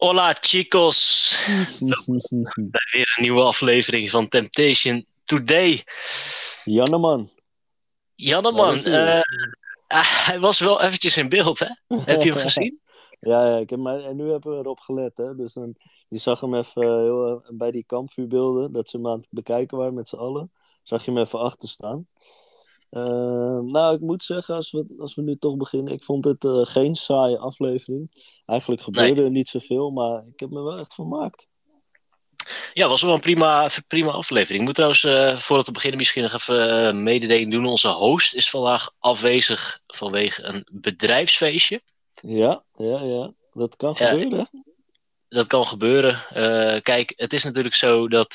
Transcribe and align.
Hola 0.00 0.36
chicos, 0.40 1.36
bij 2.54 2.88
weer 2.92 3.14
een 3.16 3.22
nieuwe 3.22 3.42
aflevering 3.42 4.10
van 4.10 4.28
Temptation 4.28 5.06
Today. 5.24 5.84
Janneman. 6.64 7.30
Janneman, 8.14 8.74
is 8.74 8.84
hij. 8.84 9.22
hij 10.26 10.40
was 10.40 10.58
wel 10.58 10.80
eventjes 10.82 11.16
in 11.16 11.28
beeld, 11.28 11.58
hè? 11.58 11.96
Heb 12.04 12.22
je 12.22 12.32
hem 12.32 12.40
gezien? 12.48 12.80
Ja, 13.20 13.46
ja 13.46 13.56
ik 13.56 13.70
heb, 13.70 13.78
maar, 13.78 14.04
en 14.04 14.16
nu 14.16 14.30
hebben 14.30 14.52
we 14.52 14.58
erop 14.58 14.80
gelet. 14.80 15.16
Hè? 15.16 15.36
Dus 15.36 15.52
dan, 15.52 15.74
je 16.08 16.18
zag 16.18 16.40
hem 16.40 16.54
even 16.54 16.82
eh, 16.82 16.88
heel, 16.88 17.42
eh, 17.44 17.56
bij 17.58 17.70
die 17.70 17.84
kampvuurbeelden, 17.86 18.72
dat 18.72 18.88
ze 18.88 18.96
hem 18.96 19.06
aan 19.06 19.18
het 19.18 19.28
bekijken 19.30 19.78
waren 19.78 19.94
met 19.94 20.08
z'n 20.08 20.16
allen. 20.16 20.52
Zag 20.82 21.04
je 21.04 21.10
hem 21.10 21.20
even 21.20 21.38
achter 21.38 21.68
staan. 21.68 22.06
Eh, 22.90 23.58
nou, 23.60 23.94
ik 23.94 24.00
moet 24.00 24.22
zeggen, 24.22 24.54
als 24.54 24.70
we, 24.70 24.96
als 24.98 25.14
we 25.14 25.22
nu 25.22 25.36
toch 25.36 25.56
beginnen, 25.56 25.92
ik 25.92 26.04
vond 26.04 26.24
het 26.24 26.44
eh, 26.44 26.60
geen 26.62 26.94
saaie 26.94 27.38
aflevering. 27.38 28.10
Eigenlijk 28.46 28.82
gebeurde 28.82 29.22
er 29.22 29.30
niet 29.30 29.48
zoveel, 29.48 29.90
maar 29.90 30.24
ik 30.32 30.40
heb 30.40 30.50
me 30.50 30.62
wel 30.62 30.78
echt 30.78 30.94
vermaakt. 30.94 31.48
Ja, 32.72 32.88
was 32.88 33.02
wel 33.02 33.14
een 33.14 33.20
prima, 33.20 33.68
prima 33.88 34.10
aflevering. 34.10 34.58
Ik 34.60 34.64
moet 34.66 34.74
trouwens, 34.74 35.04
eh, 35.04 35.36
voordat 35.36 35.66
we 35.66 35.72
beginnen, 35.72 35.98
misschien 35.98 36.22
nog 36.22 36.32
even 36.32 36.86
eh, 36.86 36.94
mededeling 36.94 37.50
doen. 37.50 37.66
Onze 37.66 37.88
host 37.88 38.34
is 38.34 38.50
vandaag 38.50 38.90
afwezig 38.98 39.80
vanwege 39.86 40.42
een 40.42 40.66
bedrijfsfeestje. 40.72 41.80
Ja, 42.22 42.62
ja, 42.76 43.02
ja. 43.02 43.32
Dat 43.52 43.76
kan 43.76 43.94
Ja. 43.98 44.08
gebeuren. 44.08 44.50
Dat 45.28 45.46
kan 45.46 45.66
gebeuren. 45.66 46.22
Kijk, 46.82 47.12
het 47.16 47.32
is 47.32 47.44
natuurlijk 47.44 47.74
zo 47.74 48.08
dat 48.08 48.34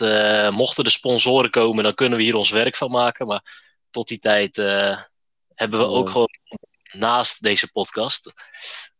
mochten 0.52 0.84
de 0.84 0.90
sponsoren 0.90 1.50
komen, 1.50 1.84
dan 1.84 1.94
kunnen 1.94 2.18
we 2.18 2.24
hier 2.24 2.36
ons 2.36 2.50
werk 2.50 2.76
van 2.76 2.92
maken. 2.92 3.28
Maar 3.28 3.65
tot 3.96 4.08
die 4.08 4.20
tijd 4.20 4.58
eh, 4.58 5.02
hebben 5.54 5.80
we 5.80 5.86
ook 5.86 6.10
gewoon 6.10 6.30
naast 6.92 7.42
deze 7.44 7.72
podcast. 7.72 8.32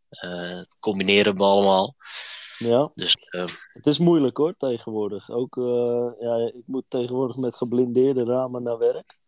eh, 0.08 0.60
combineren 0.80 1.36
we 1.36 1.42
allemaal. 1.42 1.94
Ja. 2.58 2.90
Dus 2.94 3.14
eh, 3.30 3.44
Het 3.72 3.86
is 3.86 3.98
moeilijk 3.98 4.36
hoor, 4.36 4.54
tegenwoordig. 4.58 5.30
Ook, 5.30 5.56
eh, 5.56 6.08
ja, 6.20 6.36
ik 6.54 6.62
moet 6.66 6.84
tegenwoordig 6.88 7.36
met 7.36 7.56
geblindeerde 7.56 8.24
ramen 8.24 8.62
naar 8.62 8.78
werk. 8.78 9.18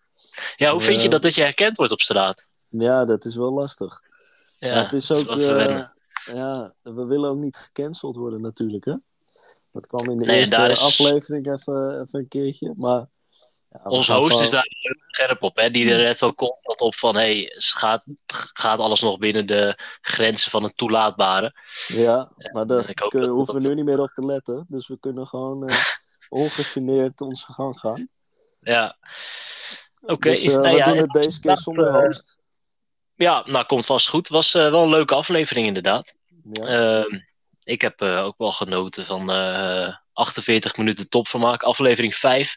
ja, 0.56 0.70
hoe 0.70 0.80
vind 0.80 1.02
je 1.02 1.08
dat 1.08 1.22
dat 1.22 1.34
je 1.34 1.40
herkend 1.42 1.76
wordt 1.76 1.92
op 1.92 2.00
straat? 2.00 2.46
Ja, 2.68 3.04
dat 3.04 3.24
is 3.24 3.36
wel 3.36 3.52
lastig. 3.52 4.00
Ja, 4.58 4.82
het 4.82 4.92
is 4.92 5.12
ook, 5.12 5.28
eh, 5.28 5.84
ja, 6.24 6.72
we 6.82 7.04
willen 7.06 7.30
ook 7.30 7.36
niet 7.38 7.56
gecanceld 7.56 8.16
worden 8.16 8.40
natuurlijk, 8.40 8.84
hè. 8.84 8.92
Dat 9.72 9.86
kwam 9.86 10.10
in 10.10 10.18
de 10.18 10.24
Nee, 10.24 10.38
eerste 10.38 10.62
is- 10.68 10.80
aflevering 10.80 11.52
even, 11.52 12.00
even 12.00 12.18
een 12.18 12.28
keertje, 12.28 12.74
maar... 12.76 13.06
Ja, 13.70 13.80
we 13.82 13.88
Onze 13.90 14.12
host 14.12 14.40
is 14.40 14.50
daar 14.50 14.66
scherp 15.08 15.42
op, 15.42 15.56
hè? 15.56 15.70
die 15.70 15.90
er 15.92 15.98
net 16.04 16.20
wel 16.20 16.34
constant 16.34 16.80
op 16.80 16.94
van: 16.94 17.14
hey, 17.16 17.52
gaat, 17.56 18.02
gaat 18.26 18.78
alles 18.78 19.00
nog 19.00 19.18
binnen 19.18 19.46
de 19.46 19.78
grenzen 20.00 20.50
van 20.50 20.62
het 20.62 20.76
toelaatbare? 20.76 21.54
Ja, 21.86 22.32
maar 22.52 22.66
daar 22.66 22.92
dat- 22.94 23.12
hoeven 23.12 23.54
we 23.54 23.60
nu 23.68 23.74
niet 23.74 23.84
meer 23.84 24.00
op 24.00 24.10
te 24.14 24.24
letten. 24.26 24.64
Dus 24.68 24.88
we 24.88 24.98
kunnen 24.98 25.26
gewoon 25.26 25.68
eh 25.68 25.76
ongegeneerd 26.28 27.20
onze 27.20 27.52
gang 27.52 27.78
gaan. 27.78 28.08
Ja, 28.60 28.96
oké. 30.00 30.28
Dus 30.30 30.44
eh, 30.44 30.52
Nou 30.52 30.62
we 30.62 30.76
ja, 30.76 30.84
doen 30.84 30.96
het 30.96 31.10
deze 31.12 31.40
keer 31.40 31.56
zonder 31.56 31.86
eh, 31.86 32.04
host. 32.04 32.38
Ja, 33.14 33.42
nou 33.46 33.66
komt 33.66 33.86
vast 33.86 34.08
goed. 34.08 34.28
Was 34.28 34.52
wel 34.52 34.82
een 34.82 34.88
leuke 34.88 35.14
aflevering 35.14 35.66
inderdaad. 35.66 36.14
Ja. 36.42 36.66
Ehm, 36.66 37.20
ik 37.62 37.80
heb 37.80 38.02
ook 38.02 38.38
wel 38.38 38.52
genoten 38.52 39.06
van 39.06 39.30
eh 39.30 39.94
48 40.12 40.76
minuten 40.76 41.08
topvermaak. 41.08 41.62
Aflevering 41.62 42.14
5 42.14 42.56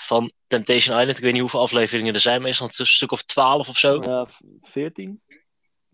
van 0.00 0.32
Temptation 0.46 0.98
Island. 0.98 1.16
Ik 1.16 1.22
weet 1.22 1.32
niet 1.32 1.40
hoeveel 1.40 1.60
afleveringen 1.60 2.14
er 2.14 2.20
zijn. 2.20 2.42
Meestal 2.42 2.68
een 2.76 2.86
stuk 2.86 3.12
of 3.12 3.22
12 3.22 3.68
of 3.68 3.76
zo. 3.76 4.00
Ja, 4.02 4.26
v- 4.26 4.38
14? 4.62 5.20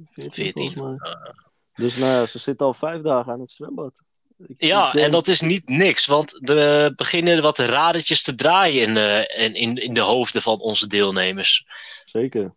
14, 0.06 0.32
14. 0.32 0.72
volgens 0.72 1.00
mij. 1.00 1.32
Dus 1.74 1.96
nou 1.96 2.10
ja, 2.12 2.26
ze 2.26 2.38
zitten 2.38 2.66
al 2.66 2.74
vijf 2.74 3.02
dagen 3.02 3.32
aan 3.32 3.40
het 3.40 3.50
zwembad. 3.50 4.00
Ik- 4.46 4.54
Ja, 4.62 4.90
denk- 4.92 5.04
en 5.04 5.10
dat 5.12 5.28
is 5.28 5.40
niet 5.40 5.68
niks. 5.68 6.06
Want 6.06 6.48
er 6.50 6.94
beginnen 6.94 7.42
wat 7.42 7.58
radertjes 7.58 8.22
te 8.22 8.34
draaien 8.34 8.82
in, 8.88 8.96
eh, 8.96 9.44
in, 9.44 9.54
in, 9.54 9.76
in 9.76 9.94
de 9.94 10.00
hoofden 10.00 10.42
van 10.42 10.60
onze 10.60 10.86
deelnemers. 10.86 11.66
Zeker. 12.04 12.54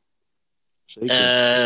Zeker. 0.86 1.16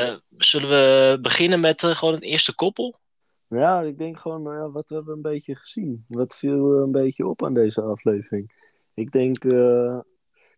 Eh, 0.10 0.16
zullen 0.38 0.70
we 0.70 1.18
beginnen 1.22 1.60
met 1.60 1.84
eh, 1.84 1.96
gewoon 1.96 2.14
het 2.14 2.24
eerste 2.24 2.56
koppel? 2.56 3.00
Ja, 3.48 3.82
ik 3.82 3.98
denk 3.98 4.18
gewoon, 4.20 4.54
ja, 4.58 4.70
wat 4.72 4.90
hebben 4.90 5.08
we 5.08 5.14
een 5.14 5.22
beetje 5.34 5.56
gezien? 5.56 6.06
Wat 6.08 6.36
viel 6.36 6.74
eh, 6.76 6.82
een 6.86 6.92
beetje 6.92 7.28
op 7.28 7.44
aan 7.44 7.54
deze 7.54 7.82
aflevering? 7.82 8.74
Ik 8.96 9.12
denk, 9.12 9.44
eh, 9.44 10.00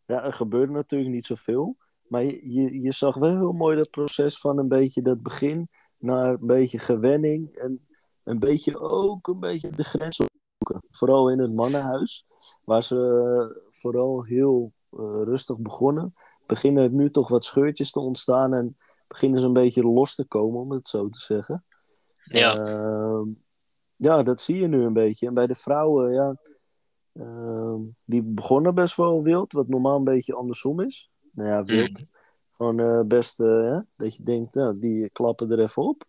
ja, 0.06 0.24
er 0.24 0.34
gebeurde 0.34 0.74
natuurlijk 0.74 1.12
niet 1.12 1.26
zoveel. 1.26 1.78
Maar 2.08 2.24
je, 2.24 2.54
je, 2.54 2.82
je 2.82 2.92
zag 2.92 3.16
wel 3.16 3.30
heel 3.30 3.52
mooi 3.52 3.78
dat 3.78 3.90
proces 3.90 4.40
van 4.40 4.58
een 4.58 4.68
beetje 4.68 5.02
dat 5.02 5.24
begin 5.24 5.70
naar 5.98 6.30
een 6.30 6.48
beetje 6.48 6.80
gewenning. 6.80 7.56
En 7.56 7.82
een 8.24 8.40
beetje 8.40 8.80
ook 8.80 9.28
een 9.28 9.40
beetje 9.40 9.70
de 9.70 9.84
grens 9.84 10.20
opzoeken. 10.20 10.90
Vooral 10.92 11.30
in 11.32 11.40
het 11.40 11.54
mannenhuis, 11.54 12.26
waar 12.64 12.84
ze 12.84 13.68
vooral 13.70 14.24
heel 14.24 14.74
eh, 14.90 15.22
rustig 15.24 15.60
begonnen. 15.60 16.14
Beginnen 16.46 16.84
er 16.84 16.92
nu 16.92 17.12
toch 17.12 17.28
wat 17.28 17.46
scheurtjes 17.46 17.92
te 17.92 18.00
ontstaan 18.00 18.54
en 18.54 18.78
beginnen 19.08 19.40
ze 19.40 19.46
een 19.46 19.54
beetje 19.54 19.84
los 19.84 20.16
te 20.16 20.26
komen, 20.26 20.60
om 20.60 20.72
het 20.72 20.88
zo 20.88 21.10
te 21.10 21.20
zeggen. 21.20 21.64
Ja. 22.24 22.58
Ehm, 22.58 23.30
ja, 23.96 24.24
dat 24.24 24.42
zie 24.42 24.58
je 24.58 24.68
nu 24.68 24.84
een 24.84 24.94
beetje. 24.94 25.28
En 25.28 25.34
bij 25.34 25.48
de 25.48 25.56
vrouwen, 25.56 26.14
ja, 26.14 26.36
ehm, 27.20 27.82
die 28.06 28.22
begonnen 28.22 28.76
best 28.76 28.96
wel 28.96 29.24
wild, 29.24 29.54
wat 29.54 29.68
normaal 29.68 29.98
een 29.98 30.04
beetje 30.04 30.34
andersom 30.34 30.80
is. 30.82 31.10
Nou 31.32 31.50
ja, 31.50 31.64
wild. 31.64 32.06
Gewoon 32.58 32.80
eh, 32.80 33.02
best 33.06 33.40
eh, 33.40 33.62
hè, 33.62 33.80
dat 33.98 34.18
je 34.18 34.24
denkt, 34.24 34.56
nou, 34.56 34.80
die 34.80 35.10
klappen 35.10 35.52
er 35.52 35.60
even 35.60 35.84
op. 35.84 36.04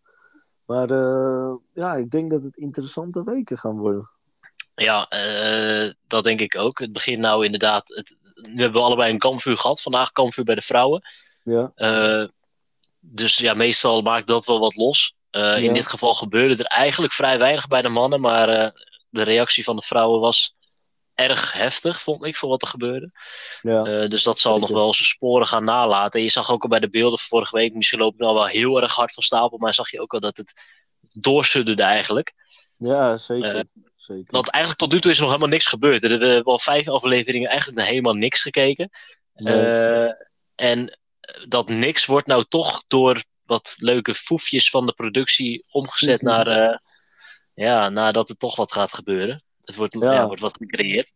Maar 0.66 0.90
eh, 0.90 1.54
ja, 1.74 1.94
ik 1.94 2.10
denk 2.10 2.30
dat 2.30 2.42
het 2.42 2.56
interessante 2.56 3.24
weken 3.24 3.58
gaan 3.58 3.78
worden. 3.78 4.10
Ja, 4.74 5.08
dat 6.06 6.24
denk 6.24 6.40
ik 6.40 6.56
ook. 6.56 6.78
Het 6.78 6.92
begint 6.92 7.18
nou 7.18 7.44
inderdaad. 7.44 7.88
Het, 7.88 8.16
nu 8.34 8.60
hebben 8.60 8.80
we 8.80 8.86
allebei 8.86 9.12
een 9.12 9.18
kampvuur 9.18 9.56
gehad. 9.56 9.82
Vandaag 9.82 10.12
kampvuur 10.12 10.44
bij 10.44 10.54
de 10.54 10.60
vrouwen. 10.60 11.02
Ja, 11.42 11.72
dus 13.00 13.36
ja, 13.36 13.54
meestal 13.54 14.02
maakt 14.02 14.26
dat 14.26 14.46
wel 14.46 14.60
wat 14.60 14.76
los. 14.76 15.16
In 15.56 15.74
dit 15.74 15.86
geval 15.86 16.14
gebeurde 16.14 16.64
er 16.64 16.70
eigenlijk 16.70 17.12
vrij 17.12 17.38
weinig 17.38 17.68
bij 17.68 17.82
de 17.82 17.88
mannen. 17.88 18.20
Maar 18.20 18.72
de 19.10 19.22
reactie 19.22 19.64
van 19.64 19.76
de 19.76 19.82
vrouwen 19.82 20.20
was 20.20 20.56
erg 21.18 21.52
heftig, 21.52 22.02
vond 22.02 22.24
ik, 22.24 22.36
voor 22.36 22.48
wat 22.48 22.62
er 22.62 22.68
gebeurde. 22.68 23.10
ja, 23.60 23.84
Eh, 23.84 24.08
dus 24.08 24.22
dat 24.22 24.38
zal 24.38 24.52
zeker. 24.52 24.68
nog 24.68 24.78
wel 24.78 24.94
zijn 24.94 25.08
sporen 25.08 25.46
gaan 25.46 25.64
nalaten. 25.64 26.18
En 26.18 26.26
je 26.26 26.32
zag 26.32 26.50
ook 26.50 26.62
al 26.62 26.68
bij 26.68 26.80
de 26.80 26.88
beelden 26.88 27.18
van 27.18 27.28
vorige 27.28 27.56
week. 27.56 27.74
Misschien 27.74 27.98
loop 27.98 28.12
ik 28.12 28.20
nou 28.20 28.34
wel 28.34 28.46
heel 28.46 28.80
erg 28.80 28.94
hard 28.94 29.12
van 29.12 29.22
stapel. 29.22 29.58
Maar 29.58 29.74
zag 29.74 29.90
je 29.90 30.00
ook 30.00 30.14
al 30.14 30.20
dat 30.20 30.36
het 30.36 30.52
doorsudderde 31.00 31.82
eigenlijk. 31.82 32.34
ja 32.76 33.16
zeker. 33.16 33.56
Eh, 33.56 33.62
zeker. 33.96 34.24
Want 34.26 34.50
eigenlijk 34.50 34.82
tot 34.82 34.92
nu 34.92 35.00
toe 35.00 35.10
is 35.10 35.16
er 35.16 35.22
nog 35.22 35.32
helemaal 35.32 35.52
niks 35.52 35.66
gebeurd. 35.66 36.00
We 36.00 36.08
hebben 36.08 36.44
al 36.44 36.58
vijf 36.58 36.88
afleveringen 36.88 37.48
eigenlijk 37.48 37.78
naar 37.78 37.88
helemaal 37.88 38.14
niks 38.14 38.42
gekeken. 38.42 38.90
Nee. 39.34 39.60
Eh, 39.60 40.12
en 40.54 40.98
dat 41.48 41.68
niks 41.68 42.06
wordt 42.06 42.26
nou 42.26 42.44
toch 42.48 42.82
door 42.86 43.22
wat 43.44 43.74
leuke 43.76 44.14
foefjes 44.14 44.70
van 44.70 44.86
de 44.86 44.92
productie 44.92 45.64
omgezet 45.70 46.22
naar, 46.32 46.80
ja, 47.54 47.88
nadat 47.88 48.28
er 48.28 48.36
toch 48.36 48.56
wat 48.56 48.72
gaat 48.72 48.92
gebeuren. 48.92 49.42
Het 49.68 49.76
wordt, 49.76 49.94
ja. 50.00 50.12
Ja. 50.12 50.26
wordt 50.26 50.40
wat 50.40 50.56
gecreëerd. 50.56 51.12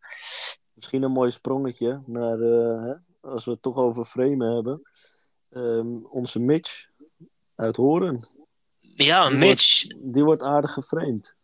Misschien 0.73 1.03
een 1.03 1.11
mooi 1.11 1.31
sprongetje 1.31 2.03
naar, 2.05 2.39
eh, 2.39 2.83
hè, 2.83 2.93
als 3.29 3.45
we 3.45 3.51
het 3.51 3.61
toch 3.61 3.77
over 3.77 4.03
framen 4.03 4.53
hebben. 4.53 4.81
Ehm, 5.49 6.05
onze 6.05 6.39
Mitch 6.39 6.87
uit 7.55 7.75
Horen. 7.75 8.27
Ja, 8.79 9.27
Die 9.27 9.37
Mitch. 9.37 9.87
Die 9.87 10.23
wordt 10.23 10.43
aardig 10.43 10.73
geframed. 10.73 11.35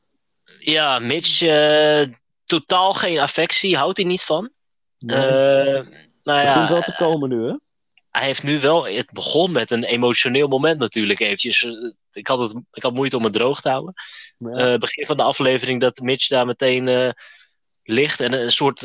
Ja, 0.59 0.99
Mitch, 0.99 1.41
eh, 1.41 2.07
totaal 2.45 2.93
geen 2.93 3.19
affectie, 3.19 3.77
houdt 3.77 3.97
hij 3.97 4.05
niet 4.05 4.23
van. 4.23 4.49
Nee. 4.99 5.17
Eh, 5.17 5.85
nou 6.23 6.39
ja, 6.39 6.43
Begint 6.43 6.69
wel 6.69 6.81
te 6.81 6.95
komen 6.95 7.29
nu, 7.29 7.43
hè? 7.47 7.55
Hij 8.11 8.25
heeft 8.25 8.43
nu 8.43 8.59
wel. 8.59 8.85
Het 8.87 9.11
begon 9.11 9.51
met 9.51 9.71
een 9.71 9.83
emotioneel 9.83 10.47
moment 10.47 10.79
natuurlijk 10.79 11.19
eventjes. 11.19 11.63
Eh, 11.63 11.71
Ik 12.11 12.27
had, 12.27 12.39
het, 12.39 12.53
ik 12.71 12.83
had 12.83 12.93
moeite 12.93 13.17
om 13.17 13.23
het 13.23 13.33
droog 13.33 13.61
te 13.61 13.69
houden. 13.69 13.93
Maar 14.37 14.53
Eh, 14.53 14.69
ja, 14.71 14.77
begin 14.77 15.05
van 15.05 15.17
de 15.17 15.23
aflevering 15.23 15.81
dat 15.81 15.99
Mitch 15.99 16.27
daar 16.27 16.45
meteen 16.45 16.87
eh, 16.87 17.09
ligt 17.83 18.19
en 18.19 18.33
een 18.33 18.51
soort. 18.51 18.79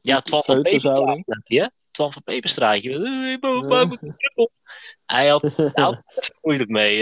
ja, 0.00 0.20
Twan 0.20 0.42
van. 0.42 0.62
Peperstraatje. 0.62 1.60
hè? 1.60 1.66
Twan 1.90 2.12
van 2.12 2.22
Peperstraatje. 2.22 2.90
Ja. 2.90 4.48
Hij 5.06 5.28
had 5.28 5.42
hij 5.56 5.84
had 5.84 6.02
moeilijk 6.42 6.70
mee 6.70 6.98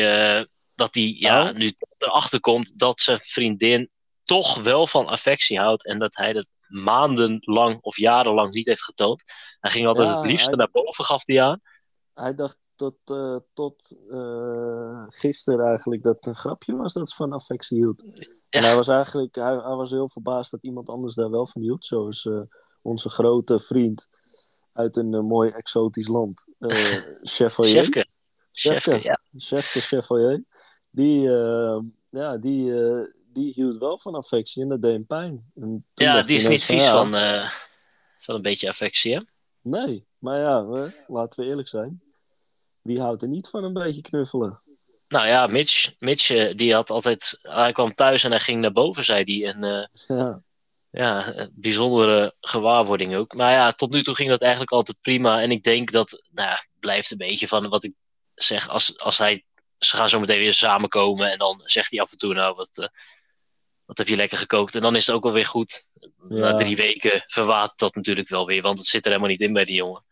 dat 0.74 0.94
hij 0.94 1.14
ja, 1.18 1.42
Nou? 1.42 1.56
nu 1.58 1.72
erachter 1.98 2.40
komt 2.40 2.78
dat 2.78 3.00
zijn 3.00 3.18
vriendin 3.20 3.90
toch 4.24 4.56
wel 4.62 4.86
van 4.86 5.06
affectie 5.06 5.58
houdt 5.58 5.86
en 5.86 5.98
dat 5.98 6.16
hij 6.16 6.32
dat 6.32 6.46
maandenlang 6.68 7.78
of 7.80 7.96
jarenlang 7.96 8.52
niet 8.52 8.66
heeft 8.66 8.84
getoond. 8.84 9.22
Hij 9.60 9.70
ging 9.70 9.86
altijd 9.86 10.08
Ja, 10.08 10.16
het 10.20 10.26
liefste 10.30 10.46
hij- 10.48 10.56
naar 10.56 10.70
boven, 10.70 11.04
gaf 11.04 11.26
hij 11.26 11.42
aan. 11.42 11.60
hij 12.14 12.34
dacht 12.34 12.58
tot, 12.76 12.96
eh, 13.04 13.36
tot 13.52 13.96
eh, 14.10 15.04
gisteren 15.08 15.66
eigenlijk 15.66 16.02
dat 16.02 16.16
het 16.16 16.26
een 16.26 16.34
grapje 16.34 16.76
was 16.76 16.92
dat 16.92 17.08
ze 17.08 17.14
van 17.16 17.32
affectie 17.32 17.78
hield. 17.78 18.04
En 18.50 18.62
hij 18.62 18.74
was 18.74 18.88
eigenlijk 18.88 19.34
hij, 19.34 19.52
hij 19.56 19.74
was 19.74 19.90
heel 19.90 20.08
verbaasd 20.08 20.50
dat 20.50 20.64
iemand 20.64 20.88
anders 20.88 21.14
daar 21.14 21.30
wel 21.30 21.46
van 21.46 21.62
hield. 21.62 21.84
Zoals 21.84 22.26
eh, 22.26 22.40
onze 22.82 23.08
grote 23.10 23.58
vriend 23.60 24.08
uit 24.72 24.96
een 24.96 25.24
mooi 25.26 25.50
exotisch 25.50 26.08
land, 26.08 26.54
eh 26.58 26.70
Chevalier. 27.22 27.72
Chefke. 27.82 28.06
Chefke, 28.52 28.80
Chefke, 28.90 29.02
ja. 29.08 29.20
Chefke 29.36 29.80
Chevalier. 29.80 30.44
Die, 30.90 31.20
ja, 32.06 32.36
die, 32.38 32.72
die 33.38 33.52
hield 33.52 33.76
wel 33.76 33.98
van 33.98 34.14
affectie 34.14 34.62
en 34.62 34.68
dat 34.68 34.82
deed 34.82 34.92
hem 34.92 35.06
pijn. 35.06 35.52
Ja, 35.94 36.22
die 36.22 36.36
is 36.36 36.48
niet 36.48 36.64
vies 36.64 36.82
ja, 36.82 36.90
van, 36.90 37.14
eh, 37.14 37.50
van 38.18 38.34
een 38.34 38.42
beetje 38.42 38.68
affectie, 38.68 39.14
hè? 39.14 39.20
Nee, 39.60 40.06
maar 40.18 40.38
ja, 40.38 40.66
we- 40.66 41.04
laten 41.06 41.42
we 41.42 41.50
eerlijk 41.50 41.68
zijn. 41.68 42.02
Wie 42.82 43.00
houdt 43.00 43.22
er 43.22 43.28
niet 43.28 43.48
van 43.48 43.64
een 43.64 43.72
beetje 43.72 44.00
knuffelen? 44.00 44.62
Nou 45.08 45.26
ja, 45.26 45.46
Mitch, 45.46 45.92
Mitch 45.98 46.30
eh, 46.30 46.56
die 46.56 46.74
had 46.74 46.90
altijd... 46.90 47.38
Hij 47.42 47.72
kwam 47.72 47.94
thuis 47.94 48.24
en 48.24 48.30
hij 48.30 48.40
ging 48.40 48.60
naar 48.60 48.72
boven, 48.72 49.04
zei 49.04 49.22
hij. 49.24 49.54
En 49.54 49.64
eh, 49.64 49.86
Ja, 50.18 50.42
ja, 50.90 51.48
bijzondere 51.52 52.34
gewaarwording 52.40 53.14
ook. 53.16 53.34
Maar 53.34 53.52
ja, 53.52 53.72
tot 53.72 53.90
nu 53.90 54.02
toe 54.02 54.14
ging 54.14 54.28
dat 54.28 54.40
eigenlijk 54.40 54.72
altijd 54.72 55.00
prima. 55.00 55.42
En 55.42 55.50
ik 55.50 55.62
denk 55.62 55.92
dat, 55.92 56.22
nou 56.30 56.48
ja, 56.48 56.66
blijft 56.80 57.10
een 57.10 57.16
beetje 57.18 57.48
van 57.48 57.68
wat 57.68 57.84
ik 57.84 57.92
zeg. 58.34 58.68
Als, 58.68 58.98
als 58.98 59.18
hij, 59.18 59.44
ze 59.78 59.96
gaan 59.96 60.08
zo 60.08 60.20
meteen 60.20 60.38
weer 60.38 60.54
samenkomen 60.54 61.30
en 61.30 61.38
dan 61.38 61.60
zegt 61.62 61.90
hij 61.90 62.00
af 62.00 62.12
en 62.12 62.18
toe, 62.18 62.34
nou, 62.34 62.54
wat, 62.54 62.90
wat 63.88 63.98
heb 63.98 64.08
je 64.08 64.16
lekker 64.16 64.38
gekookt? 64.38 64.74
En 64.74 64.80
dan 64.82 64.96
is 64.96 65.06
het 65.06 65.14
ook 65.16 65.22
wel 65.22 65.32
weer 65.32 65.46
goed. 65.46 65.86
Na 66.24 66.54
drie 66.54 66.76
weken 66.76 67.24
verwatert 67.26 67.78
dat 67.78 67.94
natuurlijk 67.94 68.28
wel 68.28 68.46
weer, 68.46 68.62
want 68.62 68.78
het 68.78 68.86
zit 68.86 69.04
er 69.04 69.10
helemaal 69.10 69.30
niet 69.30 69.40
in 69.40 69.52
bij 69.52 69.64
die 69.64 69.74
jongen. 69.74 70.04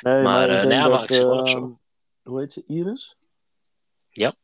nee, 0.00 0.22
Maar, 0.22 0.48
eh, 0.48 0.82
dat, 0.82 0.90
maakt 0.90 1.12
zich 1.14 1.22
wel 1.22 1.38
op 1.38 1.46
ehm, 1.46 1.56
zo. 1.56 1.78
Hoe 2.22 2.40
heet 2.40 2.52
ze? 2.52 2.64
Iris? 2.66 3.16
Ja. 4.10 4.34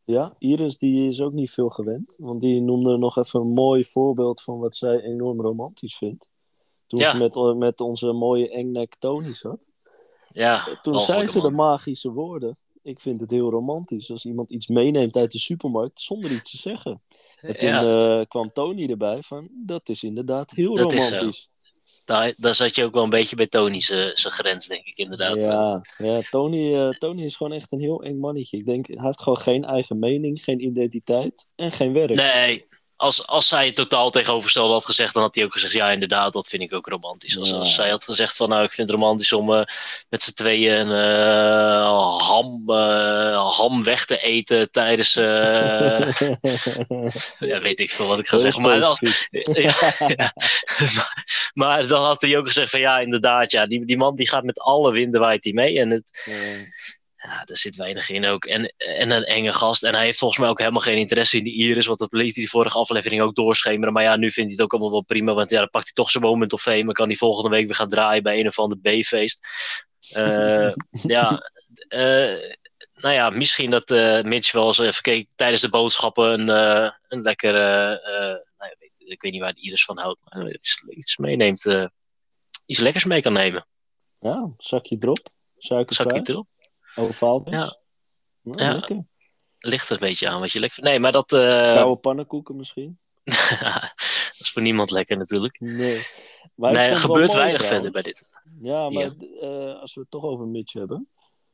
Ja, 0.00 0.34
Iris 0.38 0.76
die 0.78 1.06
is 1.06 1.20
ook 1.20 1.32
niet 1.32 1.50
veel 1.50 1.68
gewend. 1.68 2.16
Want 2.20 2.40
die 2.40 2.60
noemde 2.60 2.96
nog 2.96 3.16
even 3.16 3.40
een 3.40 3.52
mooi 3.52 3.84
voorbeeld 3.84 4.42
van 4.42 4.58
wat 4.58 4.76
zij 4.76 5.00
enorm 5.00 5.40
romantisch 5.40 5.96
vindt. 5.96 6.30
Toen 6.86 7.00
Ja. 7.00 7.10
ze 7.10 7.16
met, 7.16 7.56
met 7.56 7.80
onze 7.80 8.12
mooie 8.12 8.50
engnek 8.50 8.94
Tony 8.98 9.34
zat. 9.34 9.72
Ja, 10.32 10.78
Toen 10.82 11.00
zei 11.00 11.26
ze 11.26 11.40
de 11.40 11.50
magische 11.50 12.10
woorden. 12.10 12.58
Ik 12.88 13.00
vind 13.00 13.20
het 13.20 13.30
heel 13.30 13.50
romantisch 13.50 14.10
als 14.10 14.24
iemand 14.24 14.50
iets 14.50 14.66
meeneemt 14.66 15.16
uit 15.16 15.32
de 15.32 15.38
supermarkt 15.38 16.00
zonder 16.00 16.30
iets 16.30 16.50
te 16.50 16.56
zeggen. 16.56 17.02
En 17.40 17.56
toen 17.58 17.68
Ja, 17.68 18.18
eh, 18.20 18.26
kwam 18.26 18.52
Tony 18.52 18.90
erbij 18.90 19.22
van, 19.22 19.48
dat 19.66 19.88
is 19.88 20.02
inderdaad 20.02 20.50
heel 20.50 20.74
Dat 20.74 20.92
romantisch. 20.92 21.48
daar, 22.04 22.34
daar 22.36 22.54
zat 22.54 22.74
je 22.74 22.84
ook 22.84 22.94
wel 22.94 23.02
een 23.04 23.10
beetje 23.10 23.36
bij 23.36 23.46
Tony 23.46 23.80
zijn 23.80 24.16
grens, 24.16 24.66
denk 24.66 24.86
ik 24.86 24.96
inderdaad. 24.96 25.40
Ja, 25.40 25.80
ja 25.96 26.20
Tony, 26.30 26.74
eh, 26.74 26.88
Tony 26.88 27.22
is 27.22 27.36
gewoon 27.36 27.52
echt 27.52 27.72
een 27.72 27.80
heel 27.80 28.02
eng 28.02 28.18
mannetje. 28.18 28.56
Ik 28.56 28.66
denk, 28.66 28.86
hij 28.86 29.04
heeft 29.04 29.22
gewoon 29.22 29.38
geen 29.38 29.64
eigen 29.64 29.98
mening, 29.98 30.42
geen 30.42 30.64
identiteit 30.64 31.46
en 31.54 31.72
geen 31.72 31.92
werk. 31.92 32.14
Nee, 32.14 32.66
als, 32.98 33.26
als 33.26 33.48
zij 33.48 33.66
het 33.66 33.74
totaal 33.74 34.10
tegenovergestelde 34.10 34.72
had 34.72 34.84
gezegd, 34.84 35.14
dan 35.14 35.22
had 35.22 35.34
hij 35.34 35.44
ook 35.44 35.52
gezegd: 35.52 35.72
Ja, 35.72 35.90
inderdaad, 35.90 36.32
dat 36.32 36.48
vind 36.48 36.62
ik 36.62 36.74
ook 36.74 36.86
romantisch. 36.86 37.38
Als, 37.38 37.50
Ja. 37.50 37.56
als 37.56 37.74
zij 37.74 37.90
had 37.90 38.04
gezegd: 38.04 38.36
van 38.36 38.48
Nou, 38.48 38.62
ik 38.62 38.72
vind 38.72 38.88
het 38.88 38.98
romantisch 38.98 39.32
om 39.32 39.54
eh, 39.54 39.62
met 40.08 40.22
z'n 40.22 40.32
tweeën 40.32 40.88
een 40.88 40.90
eh, 40.90 42.18
ham, 42.18 42.62
eh, 42.66 43.56
ham 43.56 43.84
weg 43.84 44.04
te 44.04 44.18
eten 44.18 44.70
tijdens. 44.70 45.14
ja, 47.38 47.60
weet 47.60 47.80
ik 47.80 47.90
veel 47.90 48.06
wat 48.06 48.18
ik 48.18 48.28
ga 48.28 48.38
zeggen. 48.38 48.62
Maar, 48.62 48.80
dan, 48.80 48.96
specifiek. 48.96 49.56
ja, 49.56 49.74
ja. 50.16 50.32
maar, 50.94 51.24
maar 51.54 51.86
dan 51.86 52.04
had 52.04 52.20
hij 52.20 52.36
ook 52.36 52.46
gezegd: 52.46 52.70
van 52.70 52.80
ja, 52.80 52.98
inderdaad, 52.98 53.50
ja, 53.50 53.66
die, 53.66 53.84
die 53.84 53.96
man 53.96 54.16
die 54.16 54.28
gaat 54.28 54.44
met 54.44 54.60
alle 54.60 54.92
winden 54.92 55.20
waait 55.20 55.44
hij 55.44 55.52
mee. 55.52 55.80
En 55.80 55.90
het, 55.90 56.30
ja, 57.22 57.44
er 57.44 57.56
zit 57.56 57.76
weinig 57.76 58.10
in 58.10 58.26
ook. 58.26 58.44
En, 58.44 58.74
en 58.76 59.10
een 59.10 59.24
enge 59.24 59.52
gast. 59.52 59.82
En 59.82 59.94
hij 59.94 60.04
heeft 60.04 60.18
volgens 60.18 60.40
mij 60.40 60.48
ook 60.48 60.58
helemaal 60.58 60.80
geen 60.80 60.98
interesse 60.98 61.36
in 61.36 61.44
die 61.44 61.54
Iris. 61.54 61.86
Want 61.86 61.98
dat 61.98 62.12
liet 62.12 62.34
hij 62.34 62.44
de 62.44 62.50
vorige 62.50 62.78
aflevering 62.78 63.22
ook 63.22 63.34
doorschemeren. 63.34 63.92
Maar 63.92 64.02
ja, 64.02 64.16
nu 64.16 64.30
vindt 64.30 64.50
hij 64.50 64.50
het 64.50 64.60
ook 64.60 64.72
allemaal 64.72 64.90
wel 64.90 65.04
prima. 65.04 65.34
Want 65.34 65.50
ja, 65.50 65.58
dan 65.58 65.70
pakt 65.70 65.84
hij 65.84 65.94
toch 65.94 66.10
zijn 66.10 66.24
moment 66.24 66.52
of 66.52 66.62
fame. 66.62 66.78
En 66.78 66.92
kan 66.92 67.06
hij 67.06 67.16
volgende 67.16 67.50
week 67.50 67.66
weer 67.66 67.74
gaan 67.74 67.88
draaien 67.88 68.22
bij 68.22 68.40
een 68.40 68.46
of 68.46 68.58
ander 68.58 68.78
B-feest. 68.78 69.40
Eh, 70.08 70.70
ja, 71.16 71.50
eh, 71.88 72.56
nou 72.94 73.14
ja, 73.14 73.30
misschien 73.30 73.70
dat 73.70 73.90
eh, 73.90 74.22
Mitch 74.22 74.52
wel 74.52 74.66
eens 74.66 74.78
even 74.78 75.02
keek 75.02 75.28
tijdens 75.36 75.62
de 75.62 75.70
boodschappen 75.70 76.48
een, 76.48 76.92
een 77.08 77.22
lekkere. 77.22 78.00
eh, 78.00 78.58
nou 78.58 78.70
ik, 78.70 78.76
weet, 78.78 79.10
ik 79.10 79.22
weet 79.22 79.32
niet 79.32 79.40
waar 79.40 79.54
de 79.54 79.60
Iris 79.60 79.84
van 79.84 79.98
houdt. 79.98 80.20
Maar 80.24 80.50
iets, 80.50 80.84
iets 80.90 81.16
meeneemt. 81.16 81.66
iets 82.66 82.80
lekkers 82.80 83.04
mee 83.04 83.22
kan 83.22 83.32
nemen. 83.32 83.66
ja, 84.20 84.54
zakje 84.58 84.98
drop, 84.98 85.30
suikervrij, 85.58 86.06
Zakje 86.16 86.32
erop. 86.32 86.46
Ovaaltjes. 86.96 87.60
Ja. 87.60 87.78
Nou, 88.42 88.62
Ja. 88.62 88.72
lekker. 88.72 89.04
Ligt 89.58 89.86
er 89.88 89.92
een 89.92 90.08
beetje 90.08 90.28
aan 90.28 90.40
wat 90.40 90.52
je 90.52 90.60
lekker. 90.60 90.82
Nee, 90.82 90.98
maar 91.00 91.12
dat. 91.12 91.32
eh, 91.32 91.40
Koude 91.74 92.00
pannenkoeken 92.00 92.56
misschien? 92.56 92.98
dat 93.60 94.34
is 94.38 94.50
voor 94.50 94.62
niemand 94.62 94.90
lekker 94.90 95.16
natuurlijk. 95.16 95.60
Nee. 95.60 96.02
Maar 96.54 96.72
nee, 96.72 96.88
er 96.88 96.96
gebeurt 96.96 97.32
weinig 97.32 97.64
verder 97.64 97.90
bij 97.90 98.02
dit. 98.02 98.22
Ja, 98.60 98.90
maar 98.90 99.02
Ja. 99.02 99.38
eh, 99.40 99.80
als 99.80 99.94
we 99.94 100.00
het 100.00 100.10
toch 100.10 100.22
over 100.24 100.46
Mitch 100.46 100.72
hebben. 100.72 101.08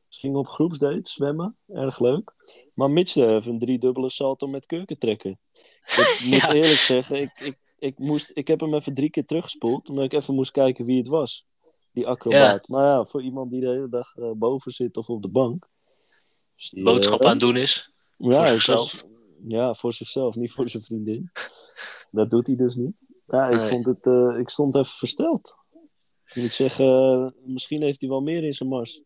Ze 0.07 0.19
gingen 0.19 0.39
op 0.39 0.47
groepsdate 0.47 0.99
zwemmen, 1.09 1.57
erg 1.67 1.99
leuk. 1.99 2.33
Maar 2.75 2.89
Mitch 2.89 3.15
eh, 3.15 3.25
heeft 3.25 3.45
een 3.45 3.59
driedubbele 3.59 4.09
salto 4.09 4.47
met 4.47 4.65
kurken 4.65 4.97
trekken. 4.97 5.39
Ik 5.85 6.19
moet 6.29 6.43
eerlijk 6.49 6.79
zeggen, 6.79 7.21
ik, 7.21 7.39
ik, 7.39 7.57
ik, 7.77 7.97
moest, 7.97 8.31
ik 8.33 8.47
heb 8.47 8.59
hem 8.59 8.73
even 8.73 8.93
drie 8.93 9.09
keer 9.09 9.25
teruggespoeld. 9.25 9.89
Omdat 9.89 10.05
ik 10.05 10.13
even 10.13 10.35
moest 10.35 10.51
kijken 10.51 10.85
wie 10.85 10.97
het 10.97 11.07
was. 11.07 11.45
Die 11.95 12.07
acrobaat. 12.07 12.67
Maar 12.67 12.83
ja, 12.85 13.05
voor 13.05 13.21
iemand 13.23 13.51
die 13.51 13.61
de 13.61 13.67
hele 13.67 13.89
dag 13.89 14.15
eh, 14.15 14.31
boven 14.31 14.71
zit 14.71 14.97
of 14.97 15.09
op 15.09 15.21
de 15.21 15.27
bank. 15.27 15.67
Dus 16.55 16.69
die, 16.69 16.83
Boodschap 16.83 17.19
eh, 17.19 17.25
aan 17.25 17.31
het 17.31 17.39
doen 17.41 17.57
is. 17.57 17.91
ja, 18.17 18.35
voor 18.35 18.47
zichzelf. 18.47 18.91
was- 18.91 19.03
ja, 19.47 19.73
voor 19.73 19.93
zichzelf, 19.93 20.35
niet 20.35 20.51
voor 20.51 20.69
zijn 20.69 20.83
vriendin. 20.83 21.31
Dat 22.11 22.29
doet 22.29 22.47
hij 22.47 22.55
dus 22.55 22.75
niet. 22.75 23.15
Ja, 23.25 23.47
ik, 23.49 23.59
Nee. 23.59 23.69
vond 23.69 23.85
het, 23.85 24.05
eh, 24.05 24.37
ik 24.39 24.49
stond 24.49 24.75
even 24.75 24.93
versteld. 24.93 25.55
Ik 26.25 26.35
moet 26.41 26.53
zeggen, 26.53 27.33
misschien 27.45 27.81
heeft 27.81 28.01
hij 28.01 28.09
wel 28.09 28.21
meer 28.21 28.43
in 28.43 28.53
zijn 28.53 28.69
mars. 28.69 29.01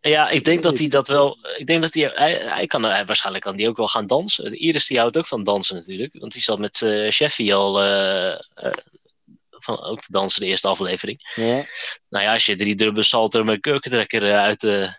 Ja, 0.00 0.28
ik 0.28 0.44
denk 0.44 0.62
dat 0.62 0.78
hij 0.78 0.88
dat 0.88 1.08
wel. 1.08 1.36
Ik 1.56 1.66
denk 1.66 1.82
dat 1.82 1.94
hij. 1.94 2.10
Hij, 2.14 2.32
hij 2.34 2.66
kan, 2.66 2.82
hij, 2.82 3.04
waarschijnlijk 3.06 3.44
kan 3.44 3.56
hij 3.56 3.68
ook 3.68 3.76
wel 3.76 3.88
gaan 3.88 4.06
dansen. 4.06 4.58
Iris 4.58 4.86
die 4.86 4.98
houdt 4.98 5.18
ook 5.18 5.26
van 5.26 5.44
dansen 5.44 5.76
natuurlijk. 5.76 6.18
Want 6.18 6.32
die 6.32 6.42
zat 6.42 6.58
met 6.58 6.82
eh 6.82 7.10
Cheffy 7.10 7.52
al. 7.52 7.78
Van, 9.62 9.80
ook 9.82 10.00
te 10.00 10.12
dansen 10.12 10.40
de 10.40 10.46
eerste 10.46 10.68
aflevering. 10.68 11.32
Ja, 11.34 11.64
Nou 12.08 12.24
ja, 12.24 12.32
als 12.32 12.46
je 12.46 12.56
drie 12.56 12.74
dubbele 12.76 13.04
salto 13.04 13.44
met 13.44 13.60
kurkentrekker 13.60 14.24
eh, 14.30 14.36
uit 14.38 14.60
de, 14.60 14.68
het 14.68 14.98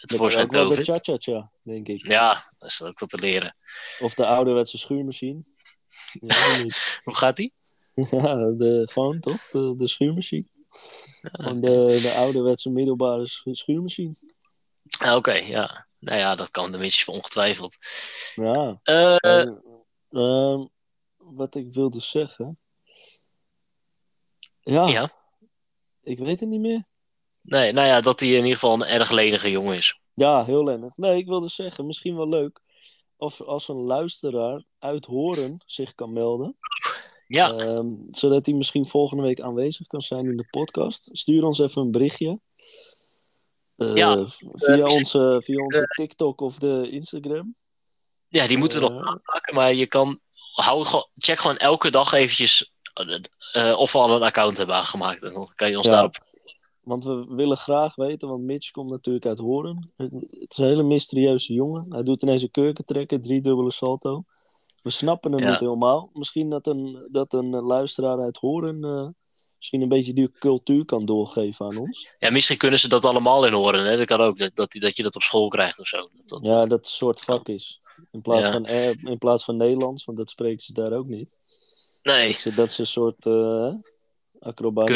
dat 0.00 0.08
kan 0.08 0.18
voorschijn 0.18 0.44
ook 0.44 0.52
wel 0.52 0.68
de 0.68 0.74
tovert. 0.76 1.04
cha-cha-cha, 1.04 1.50
denk 1.62 1.88
ik. 1.88 2.06
Ja, 2.06 2.52
dat 2.58 2.70
is 2.70 2.82
ook 2.82 2.98
wat 2.98 3.08
te 3.08 3.18
leren. 3.18 3.56
Of 3.98 4.14
de 4.14 4.26
ouderwetse 4.26 4.78
schuurmachine. 4.78 5.42
Ja. 6.20 6.34
Hoe 7.02 7.14
gaat 7.16 7.36
die? 7.36 7.52
ja 8.10 8.34
de, 8.34 8.88
gewoon 8.92 9.20
toch? 9.20 9.48
De, 9.50 9.74
de 9.76 9.88
schuurmachine. 9.88 10.46
Gewoon 11.20 11.60
de, 11.60 11.98
de 12.02 12.12
ouderwetse 12.16 12.70
middelbare 12.70 13.26
schu- 13.26 13.54
schuurmachine. 13.54 14.14
Ah, 14.98 15.14
Oké, 15.16 15.32
ja. 15.32 15.88
Nou 15.98 16.18
ja, 16.18 16.34
dat 16.34 16.50
kan 16.50 16.72
de 16.72 16.78
Mitch 16.78 17.08
ongetwijfeld. 17.08 17.76
Ja. 18.34 18.80
Eh, 18.82 19.16
Eh, 19.18 19.48
ehm, 20.10 20.66
wat 21.16 21.54
ik 21.54 21.72
wilde 21.72 22.00
zeggen. 22.00 22.58
Ja, 24.62 24.86
ja. 24.86 25.12
ik 26.02 26.18
weet 26.18 26.40
het 26.40 26.48
niet 26.48 26.60
meer. 26.60 26.86
Nee, 27.40 27.72
nou 27.72 27.86
ja, 27.86 28.00
dat 28.00 28.20
hij 28.20 28.28
in 28.28 28.34
ieder 28.36 28.52
geval 28.52 28.74
een 28.74 28.84
erg 28.84 29.10
lenige 29.10 29.50
jongen 29.50 29.76
is. 29.76 30.00
Ja, 30.14 30.44
heel 30.44 30.64
lennig. 30.64 30.96
Nee, 30.96 31.16
ik 31.18 31.26
wilde 31.26 31.48
zeggen, 31.48 31.86
misschien 31.86 32.16
wel 32.16 32.28
leuk. 32.28 32.60
Of 33.16 33.40
als 33.42 33.68
een 33.68 33.76
luisteraar 33.76 34.64
uit 34.78 35.04
Horen 35.06 35.62
zich 35.66 35.94
kan 35.94 36.12
melden. 36.12 36.56
Ja, 37.26 37.52
Ehm, 37.56 37.92
zodat 38.10 38.46
hij 38.46 38.54
misschien 38.54 38.86
volgende 38.86 39.22
week 39.22 39.40
aanwezig 39.40 39.86
kan 39.86 40.00
zijn 40.02 40.24
in 40.26 40.36
de 40.36 40.46
podcast. 40.50 41.08
Stuur 41.12 41.44
ons 41.44 41.58
even 41.58 41.82
een 41.82 41.90
berichtje. 41.90 42.40
Eh, 43.76 43.94
Ja. 43.96 44.26
via, 44.54 44.76
Eh, 44.76 44.84
onze, 44.84 45.40
via 45.44 45.62
onze 45.64 45.84
TikTok 45.94 46.40
of 46.40 46.58
de 46.58 46.88
Instagram. 46.90 47.54
ja 48.28 48.46
die 48.46 48.58
moeten 48.58 48.80
we 48.80 48.88
nog 48.88 49.00
Eh, 49.02 49.06
aanmaken. 49.08 49.54
Maar 49.54 49.74
je 49.74 49.86
kan. 49.86 50.20
Hou, 50.54 50.84
gewoon- 50.84 51.08
check 51.14 51.38
gewoon 51.38 51.56
elke 51.56 51.90
dag 51.90 52.12
eventjes. 52.12 52.72
Eh, 53.52 53.78
of 53.78 53.92
we 53.92 53.98
al 53.98 54.10
een 54.10 54.22
account 54.22 54.56
hebben 54.56 54.76
aangemaakt. 54.76 55.22
En 55.22 55.32
dan 55.32 55.52
kan 55.54 55.70
je 55.70 55.76
ons 55.76 55.86
Ja. 55.86 55.92
daarop. 55.92 56.14
Want 56.80 57.04
we 57.04 57.26
willen 57.28 57.56
graag 57.56 57.94
weten, 57.94 58.28
want 58.28 58.42
Mitch 58.42 58.70
komt 58.70 58.90
natuurlijk 58.90 59.26
uit 59.26 59.38
Horen. 59.38 59.92
Het 59.96 60.12
is 60.50 60.56
een 60.56 60.64
hele 60.64 60.82
mysterieuze 60.82 61.52
jongen. 61.52 61.86
Hij 61.88 62.02
doet 62.02 62.22
ineens 62.22 62.42
een 62.42 62.50
kurkentrekker, 62.50 63.20
drie 63.20 63.40
dubbele 63.40 63.70
salto. 63.72 64.24
We 64.82 64.90
snappen 64.90 65.32
hem 65.32 65.40
Ja. 65.42 65.50
niet 65.50 65.60
helemaal. 65.60 66.10
Misschien 66.12 66.48
dat 66.50 66.66
een, 66.66 67.08
dat 67.10 67.32
een 67.32 67.50
luisteraar 67.50 68.18
uit 68.20 68.36
Horen 68.36 68.84
eh, 68.84 69.08
misschien 69.56 69.80
een 69.82 69.88
beetje 69.88 70.12
die 70.12 70.30
cultuur 70.38 70.84
kan 70.84 71.04
doorgeven 71.06 71.66
aan 71.66 71.76
ons. 71.76 72.08
Ja, 72.18 72.30
misschien 72.30 72.56
kunnen 72.58 72.78
ze 72.78 72.88
dat 72.88 73.04
allemaal 73.04 73.46
in 73.46 73.52
horen. 73.52 73.84
Hè? 73.84 73.96
Dat 73.96 74.06
kan 74.06 74.20
ook. 74.20 74.38
Dat, 74.38 74.50
dat, 74.54 74.72
dat 74.72 74.96
je 74.96 75.02
dat 75.02 75.14
op 75.14 75.22
school 75.22 75.48
krijgt 75.48 75.78
of 75.78 75.86
zo. 75.86 75.96
Dat, 75.96 76.28
dat- 76.28 76.46
Ja, 76.46 76.64
dat 76.64 76.86
soort 76.86 77.20
vak 77.20 77.48
is. 77.48 77.80
In 78.12 78.20
plaats, 78.20 78.46
Ja. 78.46 78.52
van, 78.52 78.64
eh, 78.64 78.88
in 79.04 79.18
plaats 79.18 79.44
van 79.44 79.56
Nederlands, 79.56 80.04
want 80.04 80.18
dat 80.18 80.30
spreken 80.30 80.62
ze 80.64 80.72
daar 80.72 80.92
ook 80.92 81.06
niet. 81.06 81.36
Nee. 82.02 82.30
Dat 82.32 82.40
ze, 82.40 82.54
dat 82.54 82.72
ze 82.72 82.80
een 82.80 82.86
soort 82.86 83.26
eh 83.30 83.72
acrobatie. 84.40 84.94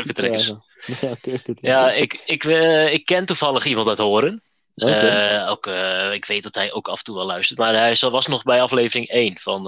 Ja, 1.61 1.91
ik, 1.93 2.23
ik, 2.27 2.45
eh, 2.45 2.93
ik 2.93 3.05
ken 3.05 3.27
toevallig 3.27 3.65
iemand 3.67 3.89
uit 3.89 3.99
Horen. 3.99 4.43
Eh, 4.75 5.51
ook, 5.51 5.67
ik 6.15 6.25
weet 6.25 6.43
dat 6.43 6.55
hij 6.55 6.73
ook 6.73 6.89
af 6.89 6.99
en 6.99 7.05
toe 7.05 7.15
wel 7.17 7.27
luistert. 7.27 7.59
Maar 7.59 7.75
hij 7.75 7.95
zo- 7.95 8.11
was 8.11 8.27
nog 8.27 8.43
bij 8.43 8.63
aflevering 8.63 9.09
1 9.09 9.39
van 9.39 9.65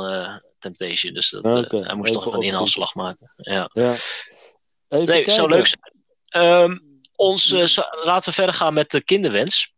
Temptation. 0.58 1.14
Dus 1.14 1.30
dat, 1.30 1.44
hij 1.84 1.94
moest 1.94 2.10
even 2.10 2.22
nog 2.24 2.34
een 2.34 2.42
inhaalslag 2.42 2.94
maken. 2.94 3.32
Ja. 3.36 3.70
Ja. 3.72 3.92
Even 3.92 4.00
Nee, 4.88 5.06
kijken. 5.06 5.32
zou 5.32 5.48
leuk 5.48 5.66
zijn. 5.66 5.92
Ehm, 6.26 6.78
ons, 7.16 7.46
zo- 7.46 7.82
laten 8.04 8.28
we 8.28 8.34
verder 8.34 8.54
gaan 8.54 8.74
met 8.74 8.90
de 8.90 9.00
kinderwens. 9.04 9.74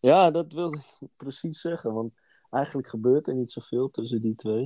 Ja, 0.00 0.30
dat 0.30 0.52
wilde 0.52 0.82
ik 1.00 1.08
precies 1.16 1.60
zeggen. 1.60 1.94
Want 1.94 2.12
eigenlijk 2.50 2.88
gebeurt 2.88 3.26
er 3.28 3.34
niet 3.34 3.52
zoveel 3.52 3.90
tussen 3.90 4.22
die 4.22 4.34
twee. 4.34 4.64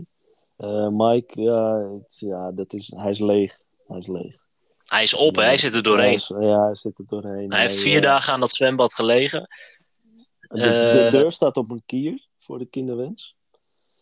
Eh, 0.57 0.89
Mike, 0.89 1.41
ja, 1.41 1.79
het- 1.79 2.17
ja 2.19 2.51
dat 2.53 2.73
is, 2.73 2.93
hij 2.97 3.11
is 3.11 3.19
leeg. 3.19 3.59
Hij 3.87 3.99
is 3.99 4.07
leeg. 4.07 4.37
Hij 4.85 5.03
is 5.03 5.15
op, 5.15 5.37
hè? 5.37 5.43
hij 5.43 5.59
zit 5.59 5.75
er 5.75 5.83
doorheen. 5.83 6.05
Hij 6.07 6.15
is- 6.15 6.33
ja, 6.41 6.61
hij 6.65 6.75
zit 6.75 6.99
er 6.99 7.07
doorheen. 7.07 7.53
Hij 7.53 7.61
heeft 7.61 7.81
vier 7.81 7.97
eh, 7.97 8.03
dagen 8.03 8.33
aan 8.33 8.41
dat 8.41 8.51
zwembad 8.53 8.95
gelegen. 8.95 9.49
De, 10.41 10.61
de 10.61 11.03
eh, 11.05 11.11
deur 11.11 11.33
staat 11.33 11.57
op 11.57 11.71
een 11.71 11.83
kier 11.87 12.27
voor 12.39 12.59
de 12.59 12.67
kinderwens. 12.67 13.35